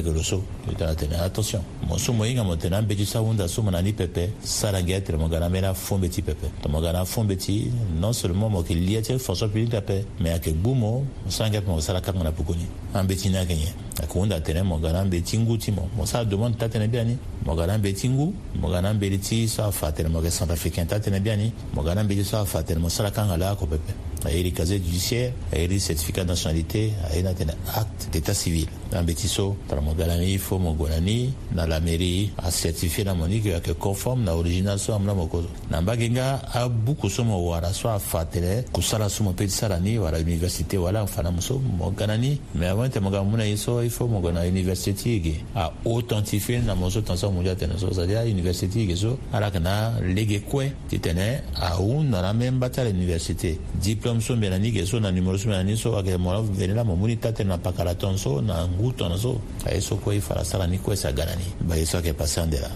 attention 1.12 1.62
mon 1.86 1.98
sou 1.98 2.12
moyen 2.12 2.42
comme 2.42 2.56
tenant 2.56 2.82
bêtis 2.82 3.04
sa 3.06 3.20
wunda 3.20 3.46
sou 3.48 3.60
mon 3.62 3.74
ami 3.74 3.92
pépé 3.92 4.30
ça 4.42 4.72
la 4.72 4.80
guette 4.82 5.10
le 5.10 5.18
mangana 5.18 5.48
mena 5.50 5.74
fond 5.74 5.98
bêtis 5.98 6.22
pépé 6.22 6.46
le 6.64 6.70
mangana 6.70 7.04
fond 7.04 7.24
bêtis 7.24 7.68
non 8.00 8.12
seulement 8.14 8.48
moi 8.48 8.64
qui 8.66 8.74
lié 8.74 9.02
tient 9.02 9.18
force 9.18 9.42
au 9.42 9.48
pays 9.48 9.66
d'appel 9.66 10.04
mais 10.20 10.30
à 10.30 10.38
quel 10.38 10.54
boumo 10.54 11.04
sans 11.28 11.48
guette 11.50 11.66
mon 11.66 11.78
a 11.78 11.82
mon 12.14 12.44
connu. 12.44 12.62
Un 12.94 13.04
bêtis 13.04 13.28
n'a 13.30 13.44
gagné 13.44 13.66
la 14.00 14.06
kounda 14.06 14.40
tenait 14.40 14.62
mon 14.62 14.78
gana 14.78 15.04
bêtis 15.04 15.36
ngouti 15.38 15.72
mon 15.72 15.88
mon 15.96 16.06
sa 16.06 16.24
demande 16.24 16.56
ta 16.56 16.68
tenait 16.70 16.88
bien 16.88 17.04
mon 17.44 17.54
gana 17.54 17.76
bêtis 17.76 18.08
ngou 18.08 18.32
mon 18.58 18.70
gana 18.70 18.94
bêtis 18.94 19.46
sa 19.48 19.70
fatel 19.70 20.08
mon 20.08 20.20
gana 20.20 20.30
sans 20.30 20.48
africain 20.48 20.86
ta 20.86 21.00
tenait 21.00 21.20
bien 21.20 21.36
mon 21.74 21.82
gana 21.82 22.02
bêtis 22.02 22.24
sa 22.24 22.44
fatel 22.46 22.78
mon 22.78 22.88
salaka 22.88 23.24
mon 23.24 23.32
alaka 23.34 23.66
pépé 23.66 23.92
a 24.24 24.32
eri 24.32 24.52
casier 24.52 24.78
judiciaire 24.78 25.32
a 25.52 25.58
eri 25.58 25.78
certificat 25.78 26.22
de 26.22 26.28
nationalité 26.28 26.92
a 27.08 27.16
eri 27.16 27.26
acte 27.74 28.08
d'état 28.10 28.34
civil 28.34 28.66
na 28.92 29.02
mbeti 29.02 29.28
so 29.28 29.56
karamɔgɔ 29.68 29.96
galani 29.98 30.38
fo 30.38 30.56
mɔgɔnani 30.58 31.30
na 31.52 31.66
lameri 31.66 32.30
a 32.38 32.50
certifie 32.50 33.04
na 33.04 33.14
mɔni 33.14 33.40
ke 33.42 33.48
yake 33.52 33.76
conforme 33.78 34.24
na 34.24 34.32
original 34.34 34.78
so 34.78 34.94
amna 34.94 35.12
moko 35.14 35.42
so 35.44 35.48
na 35.70 35.80
mbage 35.80 36.08
nga 36.10 36.40
abuku 36.52 37.10
so 37.10 37.24
mo 37.24 37.36
wara 37.38 37.72
so 37.72 37.88
afa 37.88 38.24
tene 38.24 38.64
kusala 38.72 39.08
so 39.10 39.24
mo 39.24 39.32
peti 39.32 39.50
sara 39.52 39.78
ni 39.78 39.96
wara 39.98 40.20
université 40.22 40.78
wala 40.80 41.04
mfana 41.04 41.30
muso 41.32 41.58
mɔgɔnani 41.60 42.38
me 42.54 42.64
avant 42.66 42.88
te 42.92 42.98
mɔgɔ 43.00 43.24
muna 43.30 43.44
iso 43.46 43.82
ifo 43.84 44.08
mɔgɔ 44.08 44.32
na 44.32 44.40
université 44.48 45.20
ge 45.22 45.44
a 45.54 45.70
authentifie 45.84 46.60
na 46.64 46.74
mɔso 46.74 47.02
tansa 47.04 47.28
mɔja 47.28 47.56
tene 47.56 47.76
so 47.78 47.90
c'est 47.92 48.00
à 48.02 48.06
dire 48.06 48.24
université 48.24 48.86
ge 48.88 48.96
so 48.96 49.18
ala 49.32 49.50
kana 49.50 49.98
lege 50.00 50.40
kwe 50.48 50.72
ti 50.88 50.98
tene 50.98 51.42
a 51.60 51.76
un 51.78 52.08
nana 52.08 52.32
me 52.32 52.48
mbata 52.50 52.84
la 52.84 52.90
université 52.90 53.52
diplôme 53.74 54.20
so 54.22 54.34
mbena 54.34 54.58
ni 54.58 54.70
ge 54.72 54.86
so 54.86 54.98
na 54.98 55.10
numéro 55.12 55.36
so 55.36 55.48
mbena 55.48 55.64
ni 55.64 55.76
so 55.76 55.94
ake 55.98 56.16
mɔla 56.16 56.40
venela 56.48 56.84
mɔmuni 56.84 57.18
ta 57.20 57.32
tene 57.32 57.48
na 57.48 57.58
pakala 57.58 57.92
tɔn 57.94 58.16
so 58.16 58.40
na 58.40 58.64
nguto 58.78 59.10
na 59.10 59.18
so 59.18 59.42
aye 59.66 59.82
so 59.82 59.96
kue 59.98 60.16
e 60.22 60.22
fara 60.22 60.46
sara 60.46 60.66
ni 60.70 60.78
kue 60.78 60.94
sa 60.94 61.10
gara 61.12 61.34
ni 61.34 61.48
ba 61.66 61.74
ye 61.74 61.82
so 61.84 61.98
ayeke 61.98 62.14
patient 62.14 62.46
de 62.54 62.58
la 62.62 62.70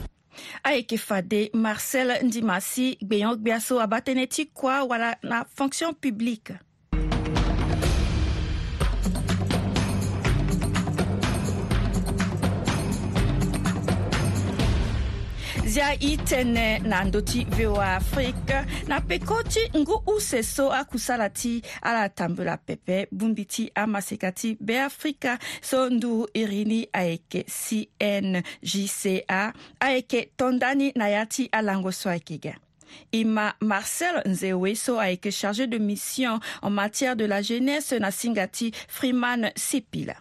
ayeke 0.67 0.99
fade 0.99 1.51
marcel 1.55 2.11
ndima 2.27 2.59
si 2.61 2.99
gbeyangbe 3.07 3.55
aso 3.55 3.79
abâ 3.79 4.03
tënë 4.07 4.27
ti 4.35 4.43
kuâ 4.51 4.83
wala 4.91 5.15
na 5.23 5.47
fonction 5.55 5.95
publique 5.95 6.51
zia 15.73 15.87
e 16.05 16.17
tënë 16.29 16.65
na 16.91 16.99
ndö 17.09 17.23
ti 17.25 17.41
voa 17.57 17.93
afrique 17.97 18.59
na 18.91 18.99
peko 19.09 19.39
ti 19.49 19.63
ngu 19.73 19.97
use 20.13 20.43
so 20.45 20.67
akusala 20.75 21.31
ti 21.33 21.53
ala 21.89 22.03
tambula 22.13 22.59
pepe 22.67 22.97
bongbi 23.13 23.47
ti 23.55 23.63
amaseka 23.81 24.31
ti 24.41 24.51
beafrika 24.69 25.39
so 25.65 25.81
nduru 25.89 26.27
iri 26.43 26.61
ni 26.69 26.81
ayeke 27.01 27.45
cngca 27.55 29.41
ayeke 29.87 30.21
tondani 30.39 30.91
na 31.01 31.09
ya 31.09 31.25
ti 31.27 31.49
alango 31.59 31.93
so 32.01 32.11
ayeke 32.13 32.37
ga 32.45 32.53
e 33.13 33.23
ma 33.35 33.47
marcel 33.73 34.21
nzewe 34.33 34.75
so 34.85 34.99
ayeke 35.05 35.31
chargé 35.39 35.67
de 35.73 35.79
mission 35.89 36.37
en 36.63 36.71
matière 36.81 37.17
de 37.17 37.25
la 37.33 37.41
jeunesse 37.43 37.93
na 37.97 38.11
singa 38.11 38.47
ti 38.47 38.69
freeman 38.89 39.49
sipila 39.57 40.21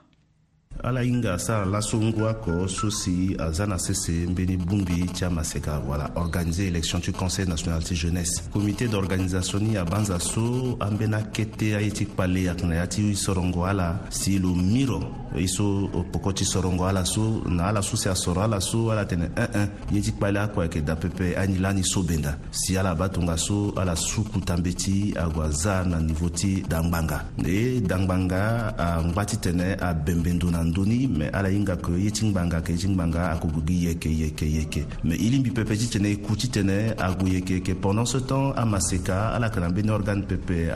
ala 0.83 1.01
hinga 1.03 1.37
sa 1.39 1.65
lasongoa 1.65 2.33
kɔ 2.43 2.67
so 2.67 2.89
si 2.89 3.35
aza 3.37 3.65
na 3.67 3.77
sese 3.77 4.25
n 4.25 4.33
beni 4.33 4.57
bun 4.57 4.83
bi 4.83 5.05
tya 5.13 5.29
ma 5.29 5.43
se 5.43 5.59
ka 5.61 5.79
wala 5.79 6.09
organize 6.15 6.65
élection 6.71 6.99
ti 7.01 7.11
conseil 7.11 7.47
national 7.47 7.83
ti 7.83 7.95
jeunesse 7.95 8.49
comité 8.51 8.87
d'organisation 8.87 9.59
ni 9.61 9.77
abanza 9.77 10.17
so 10.19 10.77
an 10.81 10.97
bena 10.97 11.21
kete 11.35 11.75
aye 11.77 11.91
ti 11.91 12.05
kpale 12.05 12.49
ayekna 12.49 12.75
ya 12.81 12.85
ti 12.87 13.15
sorongo 13.15 13.65
ala 13.65 14.01
si 14.09 14.39
lo 14.39 14.53
miro 14.55 14.99
e 15.35 15.47
so 15.47 15.87
opoko 15.93 16.33
ti 16.33 16.43
sorongo 16.45 16.83
ala 16.89 17.05
so 17.05 17.41
na 17.45 17.69
ala 17.69 17.81
so 17.81 17.95
si 17.95 18.09
asoro 18.09 18.41
ala 18.41 18.59
so 18.59 18.89
ala 18.89 19.05
tene 19.05 19.29
ënën 19.37 19.61
eh, 19.61 19.61
eh, 19.61 19.67
ye 19.93 20.01
ti 20.01 20.11
kpale 20.13 20.39
akue 20.41 20.63
ayeke 20.65 20.81
da 20.83 20.95
pepe 20.95 21.35
ani 21.37 21.59
la 21.61 21.71
ni 21.73 21.83
so 21.85 22.01
benda 22.01 22.37
si 22.49 22.73
ala 22.75 22.95
ba 22.95 23.05
tongaso 23.07 23.69
so 23.71 23.73
ala 23.79 23.95
sukuta 23.95 24.57
mbe 24.57 24.73
ti 24.73 25.13
agua 25.17 25.49
za 25.51 25.83
na 25.85 25.97
niveau 25.99 26.29
ti 26.29 26.61
dangbanga 26.61 27.21
e 27.45 27.81
dangbanga 27.81 28.73
angba 28.77 29.23
ti 29.25 29.37
tene 29.37 29.75
abembe 29.81 30.33
ndo 30.33 30.49
na 30.51 30.70
ndöni 30.71 31.07
me 31.07 31.25
ala 31.33 31.49
yinga 31.49 31.75
ke 31.75 31.91
ye 31.99 32.09
ti 32.11 32.25
ngbanga 32.25 32.61
ke 32.63 32.71
ye 32.73 32.77
ti 32.79 32.87
ngbanga 32.87 33.31
akogo 33.31 33.61
gi 33.65 33.85
yeke 33.85 34.09
yeke 34.09 34.45
yeke 34.49 34.81
me 35.03 35.15
i 35.15 35.27
lingbi 35.29 35.51
pepe 35.51 35.75
ti 35.77 35.87
tene 35.89 36.11
e 36.11 36.17
ku 36.19 36.35
ti 36.35 36.47
tene 36.49 36.93
ago 36.97 37.27
yeke 37.27 37.59
yeke 37.59 37.75
pendant 37.75 38.05
ce 38.05 38.17
temps 38.25 38.53
amaseka 38.55 39.35
ala 39.35 39.47
yeke 39.49 39.59
na 39.59 39.67
mbeni 39.69 39.89
organe 39.89 40.23
pepe 40.23 40.71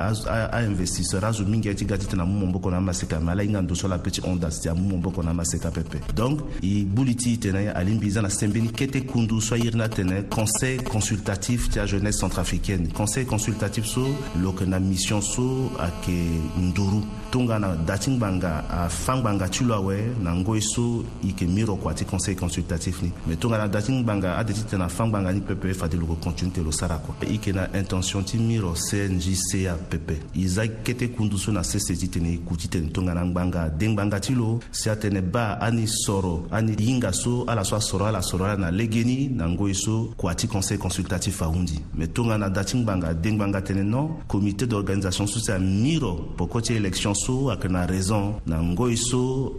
ainvestisseur 0.52 1.24
azo 1.24 1.46
mingi 1.46 1.70
ye 1.70 1.76
ti 1.76 1.86
ga 1.86 1.98
ti 1.98 2.06
tene 2.08 2.22
amû 2.24 2.38
momboko 2.44 2.70
na 2.72 2.78
amaseka 2.78 3.20
me 3.20 3.32
ala 3.32 3.44
yinga 3.44 3.62
ndo 3.62 3.76
so 3.76 3.88
ala 3.88 3.98
peut 4.00 4.12
ti 4.12 4.22
ondas 4.26 4.60
ti 4.62 4.70
amû 4.70 4.86
momboko 4.92 5.24
na 5.24 5.32
amaseka 5.32 5.72
pepe 5.72 5.98
donc 6.16 6.40
e 6.62 6.84
buli 6.84 7.16
ti 7.16 7.38
tene 7.40 7.70
alingbi 7.74 8.10
za 8.12 8.22
na 8.22 8.30
sembeni 8.30 8.72
kete 8.72 9.06
kundu 9.06 9.40
so 9.42 9.56
airi 9.56 9.76
na 9.78 9.88
tene 9.88 10.26
conseil 10.30 10.84
consultatif 10.84 11.70
ti 11.70 11.80
ajeunesse 11.80 12.20
centrafricaine 12.20 12.90
conseil 12.94 13.26
consultatif 13.26 13.86
so 13.86 14.04
lo 14.42 14.52
yeke 14.52 14.68
na 14.68 14.80
mission 14.80 15.22
so 15.22 15.72
ayeke 15.80 16.16
nduru 16.60 17.02
tongana 17.32 17.76
da 17.88 17.98
ti 17.98 18.12
ngbanga 18.12 18.64
afangbanga 18.70 19.48
ti 19.50 19.64
lo 19.64 19.85
awɛ 19.86 19.98
na 20.20 20.34
ngoi 20.34 20.62
so 20.62 21.04
i 21.24 21.28
yeke 21.28 21.44
mi 21.48 21.64
ro 21.64 21.76
kua 21.76 21.94
ti 21.94 22.06
conseil 22.06 22.36
consultatif 22.36 23.02
ni 23.02 23.12
me 23.28 23.36
tongana 23.36 23.68
da 23.68 23.82
ti 23.82 23.92
ngbanga 23.92 24.38
ade 24.38 24.54
ti 24.54 24.64
tene 24.66 24.84
afâ 24.84 25.06
ngbanga 25.06 25.32
ni 25.34 25.42
pepe 25.42 25.70
e 25.70 25.74
fa 25.74 25.88
ti 25.88 25.98
loko 25.98 26.16
continue 26.24 26.52
te 26.54 26.62
lo 26.62 26.72
sara 26.72 26.98
kua 26.98 27.16
e 27.22 27.34
yeke 27.34 27.54
na 27.54 27.68
intention 27.78 28.24
ti 28.24 28.38
mi 28.38 28.58
ro 28.58 28.74
cngca 28.74 29.76
pepe 29.90 30.20
e 30.36 30.48
za 30.48 30.66
kete 30.84 31.10
kundu 31.16 31.38
so 31.38 31.52
na 31.52 31.62
sese 31.64 31.96
ti 31.98 32.10
tene 32.10 32.40
ku 32.48 32.56
ti 32.56 32.68
tene 32.68 32.90
tongana 32.92 33.24
ngbanga 33.26 33.70
de 33.70 33.88
ngbanga 33.88 34.20
ti 34.20 34.34
lo 34.34 34.60
si 34.72 34.90
atene 34.90 35.22
ba 35.22 35.58
ani 35.62 35.88
soro 35.88 36.48
ani 36.52 36.76
hinga 36.78 37.12
so 37.14 37.44
ala 37.48 37.64
so 37.64 37.76
asoro 37.76 38.06
ala 38.06 38.22
soro 38.22 38.46
ala 38.46 38.58
na 38.58 38.70
lege 38.72 39.04
ni 39.06 39.30
na 39.30 39.46
ngoi 39.48 39.74
so 39.74 40.14
kua 40.18 40.34
ti 40.36 40.48
conseil 40.48 40.80
consultatif 40.80 41.42
ahundi 41.42 41.80
me 41.94 42.08
tongana 42.08 42.50
da 42.50 42.64
ti 42.64 42.78
ngbanga 42.78 43.14
de 43.14 43.30
ngbanga 43.32 43.60
tënë 43.62 43.84
nɔ 43.86 44.10
comité 44.28 44.66
d'organisation 44.68 45.28
so 45.28 45.40
ti 45.40 45.52
ami 45.52 45.98
ro 46.00 46.16
poko 46.38 46.62
ti 46.62 46.74
élection 46.74 47.14
so 47.14 47.50
ayeke 47.50 47.70
na 47.70 47.86
raison 47.86 48.40
na 48.46 48.58
ngoi 48.62 48.98
so 48.98 49.58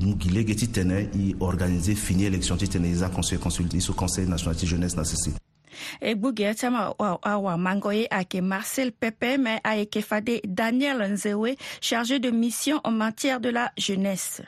nous 0.00 0.16
qui 0.16 0.30
ge 0.46 0.54
ti 0.54 0.68
tene 0.70 1.08
i 1.14 1.34
organiser 1.40 1.94
fini 1.96 2.24
l'élection 2.24 2.56
ti 2.56 2.68
tene 2.68 2.86
e 2.88 3.08
consul, 3.10 3.38
au 3.88 3.94
conseil 3.94 4.26
national 4.26 4.56
la 4.60 4.64
jeunesse 4.66 4.96
nécessaire. 4.96 5.34
sisi 5.36 6.00
e 6.00 6.14
gbugye 6.16 6.54
ti 6.54 6.66
a 6.66 6.70
awamango 6.70 7.58
mangoye 7.58 8.06
ayeke 8.10 8.40
marcel 8.40 8.92
pepe 8.92 9.36
mais 9.38 9.60
ayeke 9.64 10.02
fade 10.02 10.40
daniel 10.46 11.02
nzewe 11.12 11.56
chargé 11.80 12.18
de 12.20 12.30
mission 12.30 12.80
en 12.84 12.90
matière 12.92 13.40
de 13.40 13.50
la 13.50 13.72
jeunesse 13.76 14.40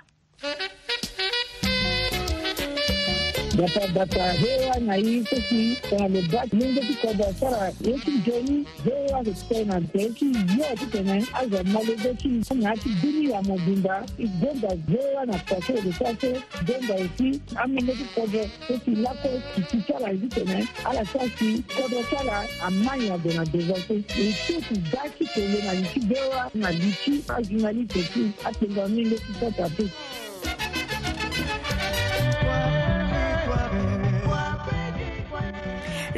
batapata 3.57 4.33
hewa 4.33 4.79
na 4.79 4.95
hii 4.95 5.25
sisi 5.25 5.77
wanalobaki 5.95 6.57
mungu 6.57 6.81
tikoda 6.81 7.33
sara 7.35 7.73
yeki 7.81 8.11
joni 8.27 8.67
hewa 8.85 9.25
zikitena 9.25 9.81
teki 9.81 10.25
yo 10.25 10.77
titene 10.79 11.25
aza 11.35 11.65
malobeki 11.65 12.29
nyaki 12.55 12.89
duni 13.03 13.31
ya 13.31 13.43
mobimba 13.43 14.07
igonda 14.19 14.77
hewa 14.91 15.27
na 15.27 15.33
pase 15.39 15.73
odesase 15.73 16.41
gonda 16.67 16.95
esi 16.99 17.41
amenge 17.57 17.93
tikodo 17.93 18.39
esi 18.71 18.91
lako 18.91 19.29
kiti 19.55 19.83
sara 19.93 20.15
zitene 20.15 20.69
ala 20.85 21.07
sasi 21.07 21.63
kodo 21.83 22.03
sara 22.11 22.45
amani 22.63 23.09
ya 23.09 23.19
dona 23.19 23.45
dezase 23.47 23.95
iteki 23.97 24.81
daki 24.93 25.25
tele 25.35 25.63
na 25.63 25.75
liki 25.75 26.01
hewa 26.01 26.51
na 26.55 26.71
liki 26.71 27.21
ajunalite 27.37 28.03
ti 28.03 28.31
atenga 28.45 28.89
mingi 28.89 29.15
tisata 29.19 29.69
peki 29.69 29.91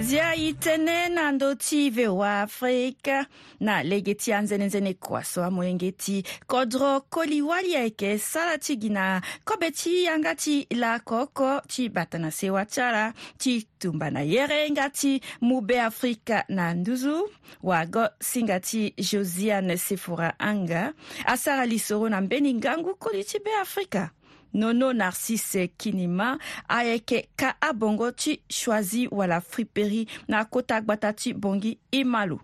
izay 0.08 0.48
itenenando 0.48 1.54
ty 1.54 1.90
voa 1.90 2.40
afrika 2.42 3.26
na 3.60 3.82
lege 3.82 4.14
ty 4.14 4.32
anzenenzene 4.32 4.94
koa 4.94 5.20
so 5.24 5.44
amoenge 5.44 5.90
ty 6.00 6.22
kodro 6.46 7.00
koliwali 7.12 7.76
ayeke 7.76 8.16
sara 8.18 8.56
ti 8.58 8.78
gi 8.80 8.88
na 8.88 9.20
kobe 9.44 9.68
ti 9.70 10.04
yanga 10.08 10.32
ti 10.34 10.64
lakoko 10.70 11.60
ti 11.68 11.88
bata 11.88 12.16
na 12.18 12.30
sewa 12.30 12.64
tsara 12.64 13.12
ti 13.38 13.66
tumba 13.78 14.08
na 14.10 14.20
yere 14.24 14.64
nga 14.72 14.88
ti 14.88 15.20
mu 15.44 15.60
be 15.60 15.76
afrika 15.80 16.44
na 16.48 16.72
nduzu 16.74 17.28
wago 17.62 18.08
singa 18.20 18.60
ti 18.60 18.94
josiane 18.96 19.76
sefora 19.76 20.32
anga 20.40 20.92
asara 21.24 21.66
lisoro 21.66 22.08
na 22.08 22.20
mbeni 22.20 22.54
ngangu 22.54 22.94
koli 22.96 23.24
ti 23.24 23.38
be 23.44 23.52
afrika 23.60 24.08
Nono 24.55 24.93
Narcisse 24.93 25.69
Kinima 25.76 26.38
ayeke 26.69 27.28
ka 27.37 27.55
abongo 27.61 28.11
ti 28.12 28.40
choisi 28.49 29.09
wala 29.11 29.40
friperie 29.40 30.09
na 30.28 30.45
kota 30.45 30.81
gbata 30.81 31.12
ti 31.12 31.35
bongi 31.35 31.78
e 31.93 32.05
ma 32.05 32.25
lo 32.26 32.40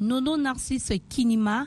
nono 0.00 0.32
narcisse 0.36 0.96
kinima 1.12 1.66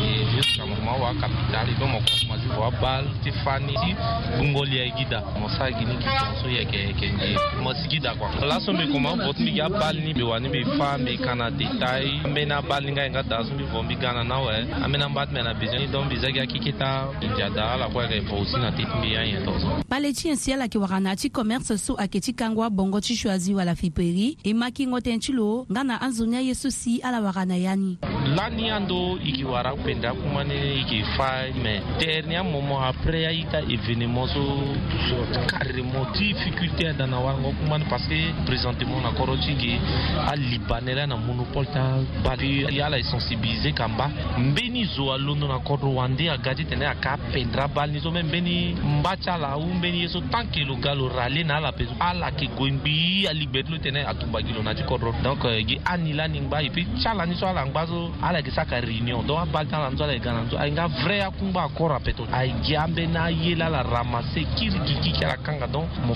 Iya, 0.00 0.42
kamu 0.58 0.74
mau 0.82 0.98
uma 0.98 1.06
waka, 1.14 1.30
tá 1.54 1.62
mau 1.86 2.02
vamos 2.02 2.24
com 2.26 2.34
wabal 2.60 3.04
ti 3.24 3.30
fani 3.44 3.74
ti 3.74 3.92
gbungoli 4.34 4.78
ayeke 4.80 4.98
gi 5.04 5.04
da 5.10 5.20
mo 5.38 5.48
sara 5.48 5.70
gi 5.78 5.84
ni 5.84 5.94
gi 5.98 6.04
tongaso 6.04 6.46
so 6.46 6.48
yeke 6.48 6.76
yeke 6.86 7.06
nge 7.12 7.26
mo 7.62 7.72
si 7.78 7.88
gi 7.88 7.98
da 8.00 8.14
kua 8.14 8.28
laso 8.46 8.72
mbi 8.72 8.86
kuma 8.92 9.12
vote 9.14 9.42
mbi 9.42 9.52
gi 9.56 9.60
abali 9.60 10.00
ni 10.00 10.12
mbi 10.14 10.22
wani 10.22 10.48
mbi 10.48 10.62
fa 10.78 10.98
mbi 10.98 11.16
kan 11.18 11.38
na 11.38 11.50
détail 11.50 12.08
ambeni 12.26 12.52
abali 12.52 12.86
ni 12.86 12.92
nga 12.92 13.02
yeke 13.02 13.18
ada 13.18 13.44
so 13.44 13.54
mbi 13.54 13.64
vo 13.64 13.82
mbi 13.82 13.94
ga 13.96 14.12
na 14.12 14.22
na 14.24 14.38
were 14.40 14.66
ambeni 14.82 15.04
ambâ 15.04 15.26
ti 15.26 15.32
mbi 15.32 15.42
na 15.42 15.54
besoin 15.54 15.80
ni 15.82 15.86
don 15.92 16.04
mbi 16.06 16.16
za 16.16 16.30
gi 16.30 16.40
akiki 16.40 16.72
ta 16.78 17.08
nzia 17.22 17.50
da 17.50 17.72
ala 17.72 17.88
kue 17.88 18.02
yeke 18.04 18.20
vo 18.28 18.36
aussi 18.38 18.56
na 18.60 18.70
te 18.72 18.82
ti 18.84 18.92
mbi 18.98 19.16
ayen 19.16 19.44
tongaso 19.44 19.68
pale 19.88 20.12
ti 20.12 20.28
ensi 20.28 20.52
ala 20.52 20.62
yeke 20.64 20.78
wara 20.78 21.00
na 21.00 21.16
ti 21.16 21.30
commerce 21.30 21.76
so 21.78 21.96
ayeke 21.98 22.20
ti 22.20 22.32
kangwa 22.32 22.70
bongo 22.70 23.00
ti 23.00 23.16
choisi 23.16 23.54
wala 23.54 23.74
fiperi 23.74 24.36
e 24.44 24.54
maki 24.54 24.86
ngo 24.86 24.98
tënë 25.00 25.20
ti 25.20 25.32
lo 25.32 25.66
nga 25.70 25.82
na 25.84 26.00
anzoni 26.00 26.36
aye 26.36 26.54
so 26.54 26.70
si 26.70 27.00
ala 27.02 27.20
wara 27.20 27.44
na 27.44 27.56
ya 27.56 27.76
ni 27.76 27.98
lani 28.36 28.70
andö 28.70 29.18
yeke 29.24 29.44
wara 29.44 29.72
kpende 29.74 30.08
akuma 30.08 30.44
ni 30.44 30.54
yeke 30.54 31.04
fa 31.16 31.46
me 31.62 31.82
tere 31.98 32.22
ni 32.26 32.34
un 32.44 32.50
moment 32.52 32.80
après 32.82 33.24
ayi 33.26 33.44
ka 33.44 33.60
événement 33.62 34.26
so 34.26 34.40
carrément 35.48 36.04
difficulté 36.14 36.92
dana 36.92 37.18
wari 37.18 37.38
ngo 37.40 37.52
kumani 37.60 37.84
parce 37.88 38.06
que 38.06 38.16
présentement 38.46 39.00
na 39.00 39.10
kɔrɔ 39.12 39.36
cinge 39.40 39.80
a 40.28 40.36
libanɛrɛ 40.36 41.06
na 41.06 41.16
monopole 41.16 41.66
ta 41.72 41.96
bari 42.22 42.66
yala 42.70 42.98
e 42.98 43.02
sensibiliser 43.02 43.72
ka 43.74 43.86
n 43.88 43.96
ba 43.96 44.10
n 44.38 44.54
be 44.54 44.68
ni 44.70 44.84
zo 44.84 45.10
a 45.12 45.16
londo 45.18 45.46
na 45.48 45.58
kɔdɔ 45.64 45.86
wa 45.94 46.06
n 46.08 46.16
de 46.16 46.28
a 46.28 46.36
gadi 46.36 46.64
tɛnɛ 46.64 46.84
a 46.86 46.94
k'a 46.96 47.16
pɛndra 47.32 47.68
bali 47.72 47.94
ni 47.94 48.00
so 48.00 48.10
mɛ 48.10 48.22
n 48.22 48.30
be 48.30 48.40
ni 48.40 48.74
n 48.74 49.02
ba 49.02 49.16
ca 49.16 49.36
la 49.38 49.56
u 49.56 49.64
n 49.64 49.80
be 49.80 49.90
ni 49.90 50.02
ye 50.02 50.08
so 50.08 50.20
tant 50.30 50.46
que 50.52 50.64
lo 50.64 50.76
galo 50.76 51.08
rale 51.08 51.44
na 51.46 51.56
ala 51.56 51.72
pe 51.72 51.86
ala 52.00 52.30
ke 52.32 52.48
goin 52.56 52.78
gbii 52.80 53.26
ali 53.26 53.46
gbɛdulo 53.46 53.78
tɛnɛ 53.80 54.04
a 54.06 54.14
tubagi 54.14 54.52
lo 54.52 54.60
na 54.62 54.74
ti 54.74 54.82
kɔdɔ 54.82 55.22
donc 55.22 55.42
gi 55.66 55.80
ani 55.86 56.12
la 56.12 56.26
ni 56.28 56.40
n 56.40 56.48
gba 56.50 56.62
et 56.62 56.70
puis 56.70 56.86
ca 57.02 57.14
la 57.14 57.24
ni 57.26 57.34
so 57.36 57.46
ala 57.46 57.64
n 57.64 57.70
gba 57.72 57.86
so 57.88 58.12
ala 58.22 58.42
ke 58.42 58.50
sa 58.52 58.64
ka 58.64 58.80
réunion 58.80 59.22
donc 59.22 59.40
a 59.40 59.46
bali 59.46 59.68
ta 59.68 59.78
la 59.80 59.88
n 59.90 59.96
so 59.96 60.04
ala 60.04 60.12
e 60.14 60.18
ga 60.20 60.32
na 60.32 60.42
n 60.44 60.50
so 60.50 60.56
a 60.58 60.66
n 60.68 60.74
ka 60.74 60.88
vrai 61.02 61.18
ya 61.22 61.30
kun 61.30 61.50
gba 61.50 61.64
a 61.64 61.68
kɔrɔ 61.70 61.94
a 61.96 62.00
pɛtɔ 62.00 62.33
a 62.34 62.42
ye 62.46 62.74
an 62.76 62.90
bɛ 62.92 63.06
n'a 63.06 63.30
yela 63.30 63.68
la 63.68 63.82
ramasser 63.82 64.42
kiri 64.58 64.78
jigi 64.84 65.12
kɛra 65.14 65.38
kan 65.46 65.58
ka 65.60 65.66
dɔn 65.66 65.86
mo 66.04 66.14